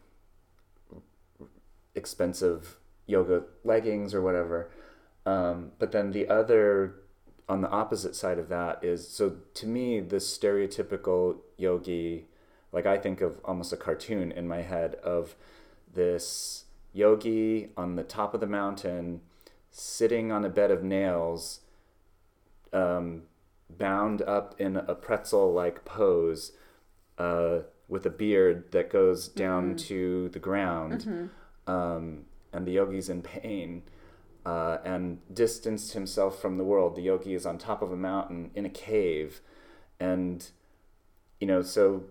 expensive 1.93 2.77
yoga 3.07 3.43
leggings 3.65 4.13
or 4.13 4.21
whatever, 4.21 4.71
um, 5.25 5.71
but 5.77 5.91
then 5.91 6.11
the 6.11 6.29
other 6.29 6.95
on 7.47 7.61
the 7.61 7.69
opposite 7.69 8.15
side 8.15 8.39
of 8.39 8.47
that 8.49 8.83
is 8.83 9.07
so 9.07 9.35
to 9.53 9.67
me 9.67 9.99
the 9.99 10.15
stereotypical 10.15 11.39
yogi, 11.57 12.25
like 12.71 12.85
I 12.85 12.97
think 12.97 13.19
of 13.19 13.39
almost 13.43 13.73
a 13.73 13.77
cartoon 13.77 14.31
in 14.31 14.47
my 14.47 14.61
head 14.61 14.95
of 14.95 15.35
this 15.93 16.65
yogi 16.93 17.69
on 17.75 17.97
the 17.97 18.03
top 18.03 18.33
of 18.33 18.39
the 18.39 18.47
mountain, 18.47 19.19
sitting 19.71 20.31
on 20.31 20.45
a 20.45 20.49
bed 20.49 20.71
of 20.71 20.81
nails 20.81 21.59
um, 22.75 23.23
bound 23.69 24.21
up 24.21 24.55
in 24.59 24.75
a 24.75 24.93
pretzel 24.93 25.53
like 25.53 25.85
pose 25.85 26.51
uh, 27.17 27.59
with 27.87 28.05
a 28.05 28.09
beard 28.09 28.71
that 28.71 28.89
goes 28.91 29.27
down 29.27 29.75
to 29.75 30.29
the 30.29 30.39
ground. 30.39 31.03
Um, 31.67 32.25
and 32.53 32.67
the 32.67 32.73
yogi's 32.73 33.09
in 33.09 33.21
pain 33.21 33.83
uh, 34.45 34.77
and 34.85 35.19
distanced 35.33 35.93
himself 35.93 36.39
from 36.39 36.57
the 36.57 36.63
world. 36.63 36.95
The 36.95 37.01
yogi 37.01 37.33
is 37.33 37.45
on 37.45 37.57
top 37.57 37.81
of 37.81 37.91
a 37.91 37.97
mountain 37.97 38.51
in 38.53 38.65
a 38.65 38.69
cave. 38.69 39.41
And, 39.99 40.47
you 41.39 41.47
know, 41.47 41.61
so 41.61 42.03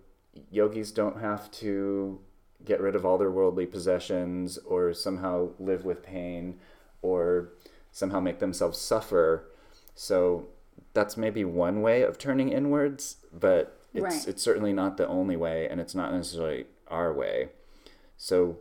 yogis 0.50 0.90
don't 0.90 1.20
have 1.20 1.50
to 1.52 2.20
get 2.64 2.80
rid 2.80 2.96
of 2.96 3.04
all 3.04 3.18
their 3.18 3.30
worldly 3.30 3.66
possessions 3.66 4.58
or 4.58 4.92
somehow 4.94 5.50
live 5.58 5.84
with 5.84 6.02
pain 6.02 6.58
or 7.02 7.50
somehow 7.92 8.20
make 8.20 8.38
themselves 8.38 8.78
suffer. 8.78 9.50
So 9.94 10.48
that's 10.94 11.16
maybe 11.16 11.44
one 11.44 11.82
way 11.82 12.02
of 12.02 12.18
turning 12.18 12.48
inwards, 12.50 13.16
but 13.32 13.78
it's 13.92 14.02
Right. 14.02 14.28
it's 14.28 14.42
certainly 14.42 14.72
not 14.72 14.96
the 14.96 15.06
only 15.06 15.36
way 15.36 15.68
and 15.68 15.80
it's 15.80 15.94
not 15.94 16.12
necessarily 16.12 16.66
our 16.88 17.12
way. 17.12 17.50
So 18.16 18.58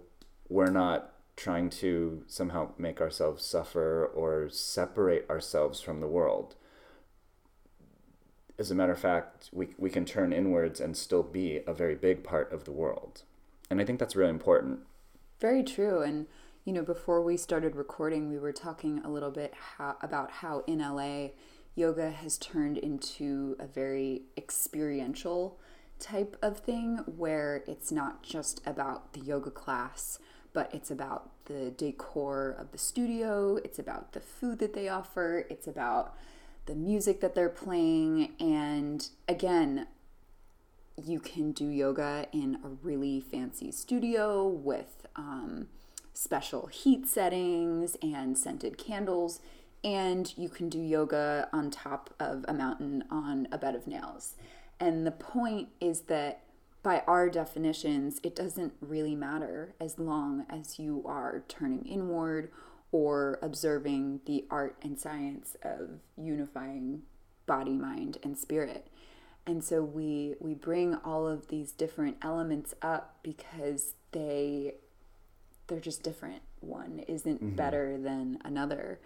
we're 0.50 0.72
not 0.72 1.13
trying 1.36 1.69
to 1.69 2.24
somehow 2.28 2.72
make 2.78 3.02
ourselves 3.02 3.46
suffer 3.46 4.06
or 4.06 4.50
separate 4.50 5.28
ourselves 5.30 5.82
from 5.82 6.00
the 6.00 6.08
world. 6.08 6.56
As 8.60 8.69
a 8.69 8.76
matter 8.76 8.91
of 8.91 9.00
fact, 9.00 9.50
we, 9.52 9.69
we 9.78 9.89
can 9.89 10.06
turn 10.06 10.32
inwards 10.32 10.80
and 10.80 10.96
still 10.96 11.24
be 11.24 11.62
a 11.65 11.74
very 11.74 11.96
big 11.96 12.24
part 12.24 12.52
of 12.54 12.65
the 12.65 12.72
world. 12.72 13.24
And 13.69 13.82
I 13.82 13.86
think 13.86 14.00
that's 14.00 14.15
really 14.15 14.30
important. 14.30 14.82
Very 15.39 15.63
true. 15.63 16.02
And, 16.02 16.28
you 16.63 16.72
know, 16.74 16.84
before 16.84 17.22
we 17.24 17.36
started 17.36 17.76
recording, 17.76 18.30
we 18.30 18.38
were 18.38 18.54
talking 18.54 19.02
a 19.04 19.10
little 19.10 19.32
bit 19.32 19.54
how, 19.78 19.96
about 20.02 20.30
how 20.30 20.63
in 20.67 20.80
LA, 20.80 21.30
yoga 21.75 22.12
has 22.12 22.38
turned 22.38 22.77
into 22.77 23.55
a 23.59 23.65
very 23.65 24.23
experiential 24.38 25.59
type 25.99 26.38
of 26.41 26.59
thing 26.59 26.97
where 27.05 27.63
it's 27.67 27.91
not 27.91 28.23
just 28.23 28.62
about 28.65 29.13
the 29.13 29.19
yoga 29.19 29.49
class, 29.49 30.19
but 30.51 30.73
it's 30.73 30.91
about 30.91 31.31
the 31.45 31.71
decor 31.71 32.55
of 32.59 32.71
the 32.71 32.77
studio, 32.77 33.55
it's 33.63 33.79
about 33.79 34.13
the 34.13 34.19
food 34.19 34.59
that 34.59 34.73
they 34.73 34.88
offer, 34.88 35.45
it's 35.49 35.67
about 35.67 36.15
the 36.65 36.75
music 36.75 37.21
that 37.21 37.36
they're 37.36 37.49
playing. 37.49 38.33
And 38.39 39.07
again, 39.27 39.88
you 41.03 41.19
can 41.19 41.51
do 41.51 41.65
yoga 41.65 42.27
in 42.31 42.59
a 42.63 42.67
really 42.67 43.19
fancy 43.19 43.71
studio 43.71 44.47
with 44.47 45.07
um, 45.15 45.67
special 46.13 46.67
heat 46.67 47.07
settings 47.07 47.97
and 48.01 48.38
scented 48.38 48.77
candles. 48.77 49.39
And 49.84 50.34
you 50.38 50.50
can 50.50 50.69
do 50.69 50.80
yoga 50.80 51.50
on 51.52 51.69
top 51.69 52.13
of 52.19 52.46
a 52.48 52.54
mountain 52.54 53.04
on 53.10 53.48
a 53.52 53.58
bed 53.58 53.76
of 53.76 53.86
nails. 53.86 54.36
And 54.80 55.06
the 55.06 55.12
point 55.12 55.69
is 55.82 56.02
that 56.02 56.43
by 56.84 57.04
our 57.08 57.30
definitions, 57.30 58.19
it 58.24 58.36
doesn't 58.36 58.74
really 58.82 59.15
matter 59.15 59.74
as 59.80 60.00
long 60.00 60.46
as 60.50 60.80
you 60.80 61.02
are 61.06 61.43
turning 61.48 61.86
inward 61.86 62.52
or 62.91 63.39
observing 63.41 64.22
the 64.26 64.46
art 64.52 64.76
and 64.82 65.00
science 65.00 65.56
of 65.63 66.00
unifying 66.17 67.04
body, 67.46 67.74
mind, 67.74 68.17
and 68.24 68.38
spirit. 68.38 68.88
And 69.46 69.63
so 69.63 69.82
we 69.84 70.36
we 70.39 70.54
bring 70.54 70.96
all 70.96 71.28
of 71.28 71.48
these 71.48 71.72
different 71.72 72.17
elements 72.22 72.74
up 72.82 73.17
because 73.24 73.96
they 74.12 74.76
they're 75.67 75.80
just 75.80 76.04
different. 76.04 76.41
One 76.62 77.00
isn't 77.08 77.43
mm-hmm. 77.43 77.56
better 77.56 77.98
than 77.98 78.39
another. 78.46 79.00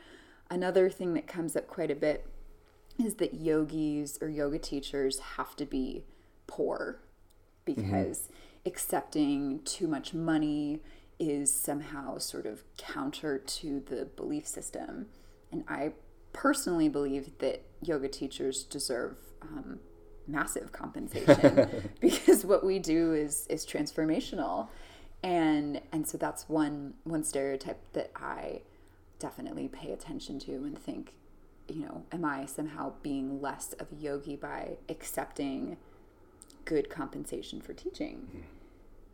Another 0.50 0.90
thing 0.90 1.14
that 1.14 1.28
comes 1.28 1.56
up 1.56 1.68
quite 1.68 1.92
a 1.92 1.96
bit 1.96 2.26
is 3.04 3.16
that 3.16 3.36
yogis 3.36 4.18
or 4.22 4.30
yoga 4.30 4.58
teachers 4.58 5.20
have 5.20 5.56
to 5.56 5.66
be 5.66 6.06
poor 6.48 7.00
because 7.66 8.30
accepting 8.66 9.62
too 9.64 9.88
much 9.88 10.14
money 10.14 10.80
is 11.20 11.54
somehow 11.54 12.18
sort 12.18 12.46
of 12.46 12.64
counter 12.78 13.38
to 13.38 13.82
the 13.82 14.06
belief 14.06 14.48
system. 14.48 15.08
And 15.52 15.64
I 15.68 15.94
personally 16.34 16.90
believe 16.90 17.38
that 17.40 17.64
yoga 17.82 18.08
teachers 18.08 18.64
deserve 18.64 19.18
um, 19.42 19.80
massive 20.28 20.72
compensation 20.72 21.90
because 22.02 22.46
what 22.46 22.64
we 22.64 22.80
do 22.80 23.14
is 23.14 23.48
is 23.48 23.66
transformational, 23.66 24.68
and 25.24 25.82
and 25.92 26.08
so 26.08 26.18
that's 26.18 26.48
one 26.48 26.94
one 27.04 27.24
stereotype 27.24 27.82
that 27.94 28.12
I 28.16 28.62
definitely 29.20 29.68
pay 29.68 29.92
attention 29.92 30.40
to 30.40 30.52
and 30.52 30.78
think, 30.78 31.14
you 31.68 31.82
know, 31.82 32.04
am 32.12 32.26
I 32.26 32.46
somehow 32.46 32.94
being 33.02 33.42
less 33.42 33.74
of 33.74 33.88
a 33.92 33.96
yogi 33.96 34.36
by 34.36 34.78
accepting 34.90 35.78
good 36.66 36.90
compensation 36.90 37.62
for 37.62 37.74
teaching? 37.74 38.44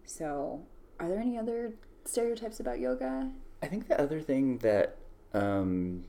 So, 0.05 0.63
are 0.99 1.07
there 1.07 1.19
any 1.19 1.37
other 1.37 1.73
stereotypes 2.05 2.59
about 2.59 2.79
yoga? 2.79 3.31
I 3.61 3.67
think 3.67 3.87
the 3.87 3.99
other 3.99 4.19
thing 4.19 4.57
that 4.59 4.97
um, 5.33 6.05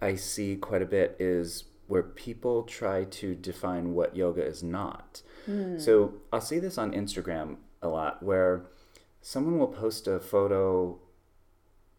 I 0.00 0.16
see 0.16 0.56
quite 0.56 0.82
a 0.82 0.86
bit 0.86 1.16
is 1.18 1.64
where 1.86 2.02
people 2.02 2.64
try 2.64 3.04
to 3.04 3.34
define 3.34 3.94
what 3.94 4.16
yoga 4.16 4.44
is 4.44 4.62
not. 4.62 5.22
So 5.78 6.14
I'll 6.32 6.40
see 6.40 6.58
this 6.58 6.76
on 6.78 6.90
Instagram 6.92 7.56
a 7.80 7.88
lot 7.88 8.22
where 8.22 8.66
someone 9.20 9.58
will 9.58 9.68
post 9.68 10.08
a 10.08 10.18
photo, 10.18 10.98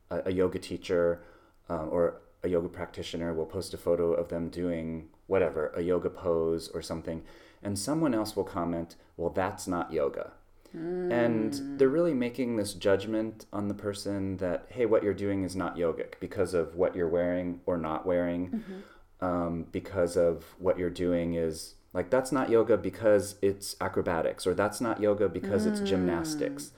a, 0.10 0.24
a 0.26 0.32
yoga 0.32 0.60
teacher, 0.60 1.22
um, 1.70 1.90
or 1.92 2.22
a 2.44 2.50
yoga 2.50 2.70
practitioner 2.70 3.34
will 3.34 3.46
post 3.46 3.74
a 3.74 3.78
photo 3.78 4.14
of 4.14 4.30
them 4.30 4.50
doing 4.50 5.10
whatever, 5.28 5.72
a 5.76 5.82
yoga 5.82 6.10
pose 6.10 6.70
or 6.70 6.82
something, 6.82 7.24
and 7.62 7.78
someone 7.78 8.14
else 8.14 8.36
will 8.36 8.44
comment, 8.44 8.96
well, 9.18 9.30
that's 9.30 9.68
not 9.68 9.92
yoga. 9.92 10.32
Mm. 10.76 11.12
And 11.12 11.80
they're 11.80 11.90
really 11.90 12.14
making 12.14 12.56
this 12.56 12.74
judgment 12.74 13.46
on 13.52 13.68
the 13.68 13.74
person 13.74 14.38
that, 14.38 14.66
hey, 14.70 14.86
what 14.86 15.04
you're 15.04 15.14
doing 15.14 15.44
is 15.44 15.56
not 15.56 15.78
yogic 15.78 16.14
because 16.20 16.54
of 16.54 16.76
what 16.76 16.96
you're 16.96 17.08
wearing 17.08 17.62
or 17.66 17.78
not 17.78 18.06
wearing, 18.06 18.50
mm-hmm. 18.50 19.26
um, 19.26 19.66
because 19.72 20.16
of 20.16 20.56
what 20.60 20.78
you're 20.78 20.90
doing 20.90 21.34
is 21.36 21.76
like, 21.94 22.10
that's 22.10 22.32
not 22.32 22.50
yoga 22.50 22.78
because 22.78 23.36
it's 23.42 23.76
acrobatics, 23.82 24.46
or 24.46 24.54
that's 24.54 24.80
not 24.80 25.02
yoga 25.02 25.28
because 25.28 25.66
mm. 25.66 25.72
it's 25.72 25.90
gymnastics. 25.90 26.72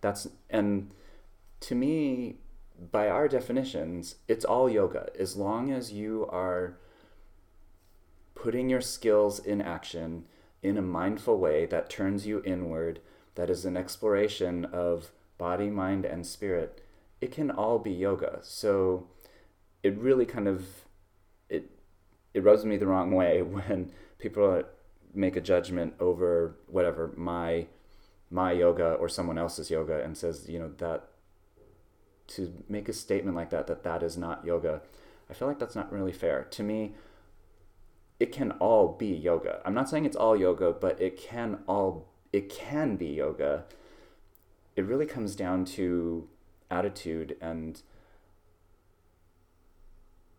That's, 0.00 0.28
and 0.50 0.90
to 1.60 1.74
me, 1.74 2.36
by 2.92 3.08
our 3.08 3.28
definitions, 3.28 4.16
it's 4.28 4.44
all 4.44 4.68
yoga 4.68 5.08
as 5.18 5.36
long 5.36 5.70
as 5.70 5.92
you 5.92 6.26
are 6.30 6.78
putting 8.34 8.68
your 8.68 8.80
skills 8.80 9.38
in 9.38 9.60
action 9.60 10.24
in 10.62 10.76
a 10.76 10.82
mindful 10.82 11.38
way 11.38 11.66
that 11.66 11.90
turns 11.90 12.26
you 12.26 12.42
inward, 12.44 13.00
that 13.34 13.50
is 13.50 13.64
an 13.64 13.76
exploration 13.76 14.64
of 14.66 15.10
body, 15.38 15.70
mind, 15.70 16.04
and 16.04 16.26
spirit. 16.26 16.82
It 17.20 17.32
can 17.32 17.50
all 17.50 17.78
be 17.78 17.92
yoga. 17.92 18.40
So 18.42 19.08
it 19.82 19.96
really 19.98 20.26
kind 20.26 20.48
of 20.48 20.66
it 21.48 21.70
it 22.34 22.42
rubs 22.42 22.64
me 22.64 22.76
the 22.76 22.86
wrong 22.86 23.12
way 23.12 23.42
when 23.56 23.92
people 24.18 24.62
make 25.14 25.36
a 25.36 25.40
judgment 25.40 25.94
over 25.98 26.56
whatever 26.66 27.12
my 27.16 27.66
my 28.30 28.52
yoga 28.52 28.92
or 28.94 29.08
someone 29.08 29.38
else's 29.38 29.70
yoga 29.70 30.02
and 30.02 30.16
says 30.16 30.48
you 30.48 30.58
know 30.58 30.72
that 30.78 31.08
to 32.28 32.52
make 32.68 32.88
a 32.88 32.92
statement 32.92 33.36
like 33.36 33.50
that 33.50 33.66
that 33.66 33.82
that 33.84 34.02
is 34.02 34.16
not 34.16 34.44
yoga 34.44 34.80
i 35.30 35.34
feel 35.34 35.48
like 35.48 35.58
that's 35.58 35.74
not 35.74 35.92
really 35.92 36.12
fair. 36.12 36.44
To 36.44 36.62
me 36.62 36.94
it 38.18 38.32
can 38.32 38.52
all 38.52 38.88
be 38.88 39.08
yoga. 39.08 39.60
I'm 39.66 39.74
not 39.74 39.90
saying 39.90 40.06
it's 40.06 40.16
all 40.16 40.36
yoga 40.36 40.72
but 40.72 41.00
it 41.00 41.16
can 41.16 41.58
all 41.66 42.08
it 42.32 42.48
can 42.48 42.96
be 42.96 43.08
yoga. 43.08 43.64
It 44.74 44.84
really 44.84 45.06
comes 45.06 45.34
down 45.36 45.64
to 45.76 46.28
attitude 46.70 47.36
and 47.40 47.80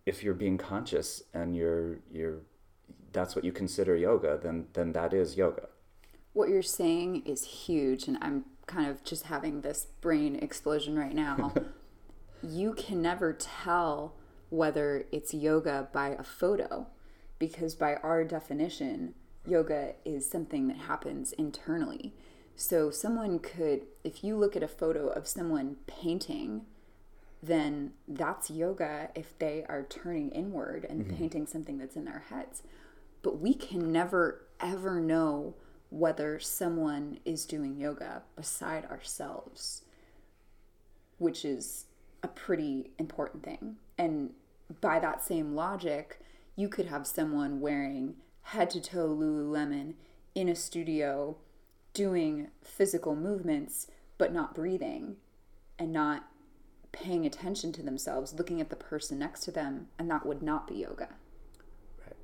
if 0.06 0.24
you're 0.24 0.34
being 0.34 0.58
conscious 0.58 1.24
and 1.34 1.56
you're 1.56 2.00
you're 2.12 2.40
that's 3.14 3.36
what 3.36 3.46
you 3.46 3.52
consider 3.52 3.96
yoga 3.96 4.40
then 4.42 4.68
then 4.74 4.94
that 4.94 5.14
is 5.14 5.38
yoga. 5.38 5.68
What 6.34 6.50
you're 6.50 6.62
saying 6.62 7.24
is 7.26 7.44
huge 7.44 8.08
and 8.08 8.18
i'm 8.22 8.46
kind 8.68 8.90
of 8.90 9.04
just 9.04 9.24
having 9.24 9.62
this 9.62 9.88
brain 10.02 10.36
explosion 10.36 11.00
right 11.00 11.16
now 11.16 11.54
you 12.44 12.74
can 12.74 13.02
never 13.02 13.34
tell 13.34 14.14
whether 14.50 15.06
it's 15.12 15.34
yoga 15.34 15.88
by 15.92 16.10
a 16.10 16.24
photo 16.24 16.88
because 17.40 17.76
by 17.76 17.96
our 17.96 18.24
definition 18.24 19.14
yoga 19.46 19.94
is 20.06 20.30
something 20.30 20.68
that 20.68 20.78
happens 20.78 21.32
internally 21.34 22.14
so 22.56 22.90
someone 22.90 23.40
could 23.40 23.82
if 24.04 24.24
you 24.24 24.36
look 24.36 24.56
at 24.56 24.64
a 24.64 24.68
photo 24.68 25.08
of 25.08 25.28
someone 25.28 25.76
painting 25.86 26.62
then 27.42 27.92
that's 28.08 28.50
yoga 28.50 29.10
if 29.16 29.38
they 29.38 29.64
are 29.70 29.84
turning 29.84 30.30
inward 30.32 30.86
and 30.90 31.06
mm-hmm. 31.06 31.16
painting 31.18 31.46
something 31.46 31.78
that's 31.78 31.96
in 31.96 32.06
their 32.06 32.24
heads 32.30 32.64
but 33.22 33.40
we 33.40 33.54
can 33.54 33.92
never 33.92 34.46
ever 34.60 35.00
know 35.00 35.54
whether 35.90 36.40
someone 36.40 37.20
is 37.24 37.46
doing 37.46 37.78
yoga 37.78 38.24
beside 38.36 38.86
ourselves 38.86 39.84
which 41.18 41.46
is 41.46 41.86
a 42.24 42.28
pretty 42.28 42.92
important 42.98 43.44
thing. 43.44 43.78
And 43.98 44.32
by 44.82 45.00
that 45.00 45.24
same 45.24 45.56
logic, 45.56 46.20
you 46.56 46.68
could 46.68 46.88
have 46.88 47.08
someone 47.08 47.60
wearing 47.62 48.16
head 48.42 48.70
to 48.72 48.82
toe 48.82 49.08
Lululemon 49.08 49.94
in 50.36 50.50
a 50.50 50.56
studio 50.56 51.38
doing 51.94 52.50
physical 52.64 53.16
movements 53.16 53.88
but 54.18 54.34
not 54.34 54.56
breathing 54.56 55.16
and 55.78 55.92
not 55.92 56.28
paying 56.92 57.26
attention 57.26 57.72
to 57.74 57.84
themselves, 57.84 58.34
looking 58.34 58.60
at 58.60 58.70
the 58.70 58.76
person 58.76 59.20
next 59.20 59.42
to 59.42 59.52
them, 59.52 59.88
and 60.00 60.10
that 60.10 60.26
would 60.26 60.42
not 60.42 60.68
be 60.68 60.76
yoga. 60.76 61.10
Right. 62.04 62.16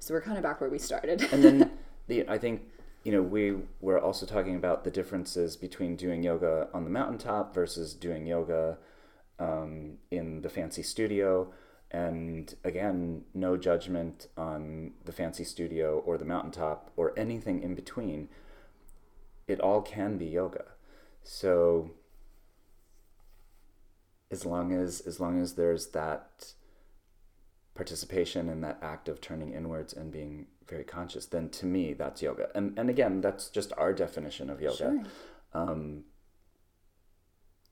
So 0.00 0.14
we're 0.14 0.22
kind 0.22 0.36
of 0.36 0.42
back 0.42 0.60
where 0.60 0.70
we 0.70 0.78
started. 0.78 1.22
and 1.32 1.44
then 1.44 1.70
the 2.08 2.28
I 2.28 2.38
think 2.38 2.62
you 3.04 3.12
know, 3.12 3.22
we 3.22 3.56
were 3.80 3.98
also 3.98 4.26
talking 4.26 4.54
about 4.54 4.84
the 4.84 4.90
differences 4.90 5.56
between 5.56 5.96
doing 5.96 6.22
yoga 6.22 6.68
on 6.72 6.84
the 6.84 6.90
mountaintop 6.90 7.54
versus 7.54 7.94
doing 7.94 8.26
yoga 8.26 8.78
um, 9.38 9.98
in 10.10 10.42
the 10.42 10.48
fancy 10.48 10.82
studio. 10.82 11.52
And 11.90 12.54
again, 12.64 13.24
no 13.34 13.56
judgment 13.56 14.28
on 14.36 14.92
the 15.04 15.12
fancy 15.12 15.44
studio 15.44 15.98
or 16.06 16.16
the 16.16 16.24
mountaintop 16.24 16.90
or 16.96 17.12
anything 17.18 17.62
in 17.62 17.74
between. 17.74 18.28
It 19.48 19.60
all 19.60 19.82
can 19.82 20.16
be 20.16 20.26
yoga. 20.26 20.64
So 21.24 21.90
as 24.30 24.46
long 24.46 24.72
as 24.72 25.00
as 25.02 25.20
long 25.20 25.40
as 25.40 25.54
there's 25.54 25.88
that 25.88 26.54
participation 27.74 28.48
in 28.48 28.60
that 28.60 28.78
act 28.82 29.08
of 29.08 29.20
turning 29.20 29.52
inwards 29.52 29.92
and 29.92 30.12
being 30.12 30.46
very 30.68 30.84
conscious, 30.84 31.26
then 31.26 31.48
to 31.50 31.66
me 31.66 31.92
that's 31.92 32.22
yoga. 32.22 32.48
And 32.54 32.78
and 32.78 32.90
again, 32.90 33.20
that's 33.20 33.48
just 33.48 33.72
our 33.76 33.92
definition 33.92 34.50
of 34.50 34.60
yoga. 34.60 34.76
Sure. 34.76 35.02
Um, 35.54 36.04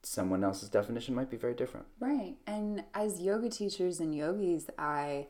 someone 0.03 0.43
else's 0.43 0.69
definition 0.69 1.15
might 1.15 1.29
be 1.29 1.37
very 1.37 1.53
different. 1.53 1.85
Right. 1.99 2.35
And 2.47 2.83
as 2.93 3.21
yoga 3.21 3.49
teachers 3.49 3.99
and 3.99 4.15
yogis, 4.15 4.69
I 4.77 5.27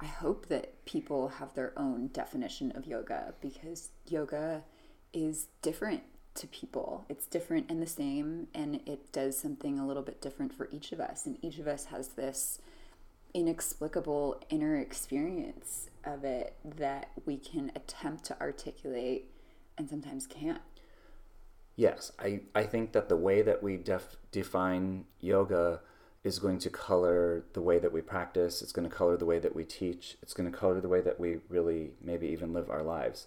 I 0.00 0.06
hope 0.06 0.46
that 0.46 0.84
people 0.86 1.28
have 1.28 1.54
their 1.54 1.78
own 1.78 2.08
definition 2.08 2.72
of 2.72 2.86
yoga 2.86 3.34
because 3.40 3.90
yoga 4.06 4.64
is 5.12 5.48
different 5.60 6.02
to 6.36 6.46
people. 6.46 7.04
It's 7.08 7.26
different 7.26 7.70
and 7.70 7.82
the 7.82 7.86
same 7.86 8.48
and 8.54 8.80
it 8.86 9.12
does 9.12 9.36
something 9.36 9.78
a 9.78 9.86
little 9.86 10.02
bit 10.02 10.22
different 10.22 10.54
for 10.54 10.68
each 10.70 10.92
of 10.92 11.00
us 11.00 11.26
and 11.26 11.36
each 11.42 11.58
of 11.58 11.66
us 11.66 11.86
has 11.86 12.08
this 12.08 12.60
inexplicable 13.34 14.42
inner 14.48 14.76
experience 14.76 15.90
of 16.04 16.24
it 16.24 16.54
that 16.64 17.10
we 17.26 17.36
can 17.36 17.70
attempt 17.74 18.24
to 18.24 18.40
articulate 18.40 19.30
and 19.78 19.88
sometimes 19.88 20.26
can't. 20.26 20.60
Yes, 21.76 22.12
I, 22.18 22.40
I 22.54 22.64
think 22.64 22.92
that 22.92 23.08
the 23.08 23.16
way 23.16 23.42
that 23.42 23.62
we 23.62 23.76
def, 23.76 24.16
define 24.32 25.04
yoga 25.20 25.80
is 26.22 26.38
going 26.38 26.58
to 26.58 26.70
color 26.70 27.44
the 27.54 27.62
way 27.62 27.78
that 27.78 27.92
we 27.92 28.02
practice. 28.02 28.60
It's 28.60 28.72
going 28.72 28.88
to 28.88 28.94
color 28.94 29.16
the 29.16 29.24
way 29.24 29.38
that 29.38 29.54
we 29.54 29.64
teach. 29.64 30.18
It's 30.22 30.34
going 30.34 30.50
to 30.50 30.56
color 30.56 30.80
the 30.80 30.88
way 30.88 31.00
that 31.00 31.18
we 31.18 31.38
really 31.48 31.92
maybe 32.02 32.28
even 32.28 32.52
live 32.52 32.68
our 32.68 32.82
lives. 32.82 33.26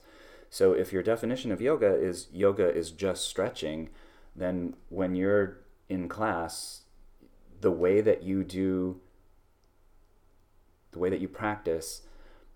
So 0.50 0.74
if 0.74 0.94
your 0.94 1.02
definition 1.02 1.52
of 1.52 1.62
yoga 1.62 1.96
is 1.96 2.28
yoga 2.32 2.72
is 2.72 2.92
just 2.92 3.28
stretching, 3.28 3.90
then 4.36 4.76
when 4.90 5.16
you're 5.16 5.58
in 5.90 6.08
class, 6.08 6.82
the 7.62 7.72
way 7.72 8.02
that 8.02 8.22
you 8.22 8.44
do 8.44 9.00
the 10.94 11.00
way 11.00 11.10
that 11.10 11.20
you 11.20 11.28
practice 11.28 12.02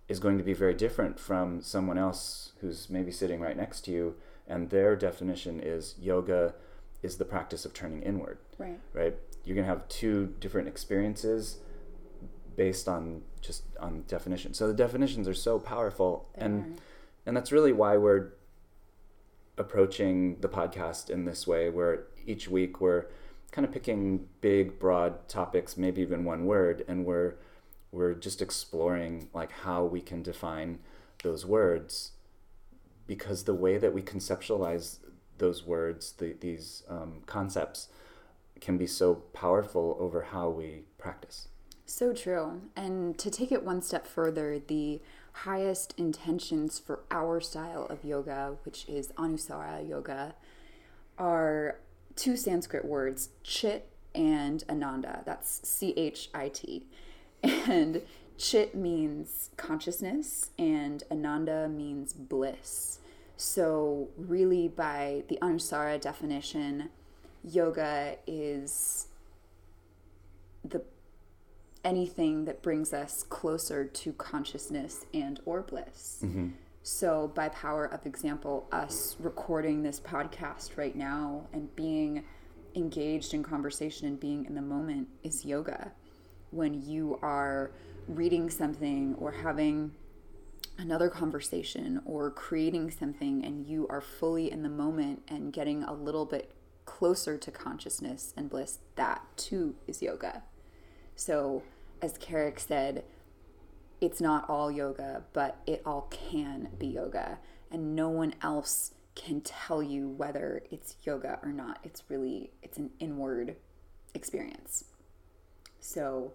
is 0.07 0.19
going 0.19 0.37
to 0.37 0.43
be 0.43 0.53
very 0.53 0.73
different 0.73 1.19
from 1.19 1.61
someone 1.61 1.97
else 1.97 2.53
who's 2.61 2.89
maybe 2.89 3.11
sitting 3.11 3.41
right 3.41 3.57
next 3.57 3.81
to 3.81 3.91
you 3.91 4.15
and 4.47 4.69
their 4.69 4.95
definition 4.95 5.59
is 5.59 5.95
yoga 5.99 6.53
is 7.03 7.17
the 7.17 7.25
practice 7.25 7.65
of 7.65 7.73
turning 7.73 8.01
inward. 8.01 8.37
Right. 8.57 8.79
Right? 8.93 9.15
You're 9.43 9.55
going 9.55 9.67
to 9.67 9.73
have 9.73 9.87
two 9.87 10.33
different 10.39 10.67
experiences 10.67 11.57
based 12.55 12.87
on 12.87 13.21
just 13.41 13.63
on 13.79 14.03
definition. 14.07 14.53
So 14.53 14.67
the 14.67 14.73
definitions 14.73 15.27
are 15.27 15.33
so 15.33 15.59
powerful 15.59 16.29
they 16.35 16.45
and 16.45 16.59
are. 16.59 16.81
and 17.27 17.37
that's 17.37 17.51
really 17.51 17.71
why 17.71 17.97
we're 17.97 18.29
approaching 19.57 20.39
the 20.39 20.49
podcast 20.49 21.09
in 21.09 21.25
this 21.25 21.47
way 21.47 21.69
where 21.69 22.03
each 22.25 22.47
week 22.47 22.79
we're 22.79 23.05
kind 23.51 23.65
of 23.65 23.71
picking 23.71 24.27
big 24.41 24.77
broad 24.77 25.27
topics 25.27 25.77
maybe 25.77 26.01
even 26.01 26.23
one 26.23 26.45
word 26.45 26.85
and 26.87 27.05
we're 27.05 27.33
we're 27.91 28.13
just 28.13 28.41
exploring 28.41 29.29
like 29.33 29.51
how 29.51 29.83
we 29.83 30.01
can 30.01 30.21
define 30.21 30.79
those 31.23 31.45
words 31.45 32.11
because 33.05 33.43
the 33.43 33.53
way 33.53 33.77
that 33.77 33.93
we 33.93 34.01
conceptualize 34.01 34.99
those 35.37 35.65
words 35.65 36.13
the, 36.13 36.35
these 36.39 36.83
um, 36.89 37.21
concepts 37.25 37.87
can 38.59 38.77
be 38.77 38.87
so 38.87 39.15
powerful 39.33 39.95
over 39.99 40.23
how 40.23 40.49
we 40.49 40.83
practice. 40.97 41.47
So 41.85 42.11
true. 42.13 42.61
And 42.75 43.17
to 43.19 43.29
take 43.29 43.51
it 43.51 43.63
one 43.63 43.81
step 43.81 44.07
further 44.07 44.59
the 44.59 45.01
highest 45.31 45.93
intentions 45.97 46.79
for 46.79 47.01
our 47.11 47.39
style 47.39 47.85
of 47.89 48.03
yoga 48.03 48.55
which 48.63 48.85
is 48.89 49.09
anusara 49.09 49.87
yoga 49.87 50.33
are 51.19 51.79
two 52.15 52.35
sanskrit 52.35 52.83
words 52.83 53.29
chit 53.43 53.89
and 54.15 54.63
ananda. 54.67 55.21
That's 55.25 55.67
c-h-i-t 55.67 56.87
and 57.43 58.01
Chit 58.37 58.75
means 58.75 59.49
consciousness, 59.57 60.51
and 60.59 61.03
Ananda 61.11 61.67
means 61.67 62.13
bliss. 62.13 62.99
So, 63.35 64.09
really, 64.17 64.67
by 64.67 65.23
the 65.27 65.37
Anusara 65.41 65.99
definition, 65.99 66.89
yoga 67.43 68.17
is 68.25 69.07
the 70.63 70.83
anything 71.83 72.45
that 72.45 72.61
brings 72.61 72.93
us 72.93 73.23
closer 73.23 73.85
to 73.85 74.13
consciousness 74.13 75.05
and 75.13 75.39
or 75.45 75.61
bliss. 75.61 76.19
Mm-hmm. 76.23 76.49
So, 76.83 77.31
by 77.33 77.49
power 77.49 77.85
of 77.85 78.05
example, 78.05 78.67
us 78.71 79.15
recording 79.19 79.83
this 79.83 79.99
podcast 79.99 80.77
right 80.77 80.95
now 80.95 81.47
and 81.53 81.75
being 81.75 82.23
engaged 82.75 83.33
in 83.33 83.43
conversation 83.43 84.07
and 84.07 84.19
being 84.19 84.45
in 84.45 84.55
the 84.55 84.61
moment 84.61 85.07
is 85.23 85.43
yoga. 85.43 85.91
When 86.51 86.81
you 86.81 87.19
are 87.21 87.71
reading 88.07 88.49
something 88.49 89.15
or 89.19 89.31
having 89.31 89.91
another 90.77 91.09
conversation 91.09 92.01
or 92.05 92.29
creating 92.31 92.91
something 92.91 93.43
and 93.43 93.65
you 93.65 93.87
are 93.89 94.01
fully 94.01 94.51
in 94.51 94.63
the 94.63 94.69
moment 94.69 95.23
and 95.27 95.51
getting 95.51 95.83
a 95.83 95.93
little 95.93 96.25
bit 96.25 96.51
closer 96.85 97.37
to 97.37 97.51
consciousness 97.51 98.33
and 98.37 98.49
bliss, 98.49 98.79
that 98.95 99.25
too 99.35 99.75
is 99.87 100.01
yoga. 100.01 100.43
So, 101.15 101.63
as 102.01 102.17
Carrick 102.17 102.59
said, 102.59 103.03
it's 103.99 104.21
not 104.21 104.47
all 104.47 104.71
yoga, 104.71 105.23
but 105.33 105.57
it 105.65 105.81
all 105.85 106.07
can 106.11 106.69
be 106.77 106.87
yoga. 106.87 107.39
And 107.71 107.95
no 107.95 108.09
one 108.09 108.35
else 108.41 108.93
can 109.15 109.41
tell 109.41 109.81
you 109.81 110.07
whether 110.07 110.61
it's 110.69 110.95
yoga 111.03 111.39
or 111.41 111.51
not. 111.51 111.79
It's 111.83 112.03
really 112.07 112.51
it's 112.61 112.77
an 112.77 112.91
inward 112.99 113.55
experience. 114.13 114.85
So 115.79 116.33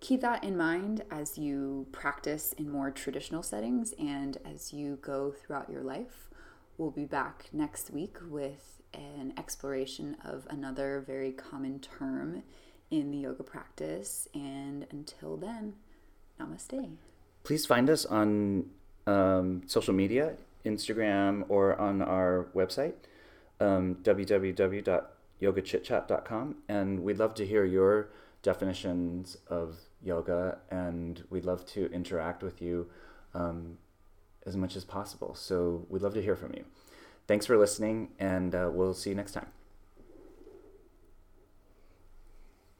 keep 0.00 0.22
that 0.22 0.42
in 0.42 0.56
mind 0.56 1.04
as 1.10 1.38
you 1.38 1.86
practice 1.92 2.54
in 2.54 2.70
more 2.70 2.90
traditional 2.90 3.42
settings 3.42 3.92
and 3.98 4.38
as 4.44 4.72
you 4.72 4.98
go 5.02 5.32
throughout 5.32 5.68
your 5.70 5.82
life. 5.82 6.28
We'll 6.78 6.90
be 6.90 7.04
back 7.04 7.50
next 7.52 7.90
week 7.90 8.16
with 8.28 8.80
an 8.94 9.34
exploration 9.36 10.16
of 10.24 10.46
another 10.48 11.04
very 11.06 11.32
common 11.32 11.80
term 11.80 12.42
in 12.90 13.10
the 13.10 13.18
yoga 13.18 13.42
practice. 13.42 14.26
And 14.34 14.86
until 14.90 15.36
then, 15.36 15.74
namaste. 16.40 16.92
Please 17.44 17.66
find 17.66 17.90
us 17.90 18.06
on 18.06 18.70
um, 19.06 19.62
social 19.66 19.92
media, 19.94 20.34
Instagram, 20.64 21.44
or 21.48 21.80
on 21.80 22.02
our 22.02 22.48
website, 22.54 22.92
um, 23.60 23.96
www.yogachitchat.com. 24.02 26.56
And 26.68 27.02
we'd 27.02 27.18
love 27.18 27.34
to 27.34 27.46
hear 27.46 27.64
your 27.64 28.08
definitions 28.42 29.36
of 29.48 29.76
yoga, 30.02 30.58
and 30.70 31.24
we'd 31.30 31.44
love 31.44 31.66
to 31.66 31.90
interact 31.92 32.42
with 32.42 32.62
you 32.62 32.88
um, 33.34 33.78
as 34.46 34.56
much 34.56 34.76
as 34.76 34.84
possible. 34.84 35.34
So 35.34 35.86
we'd 35.88 36.02
love 36.02 36.14
to 36.14 36.22
hear 36.22 36.36
from 36.36 36.52
you. 36.54 36.64
Thanks 37.26 37.46
for 37.46 37.56
listening, 37.56 38.08
and 38.18 38.54
uh, 38.54 38.70
we'll 38.72 38.94
see 38.94 39.10
you 39.10 39.16
next 39.16 39.32
time. 39.32 39.59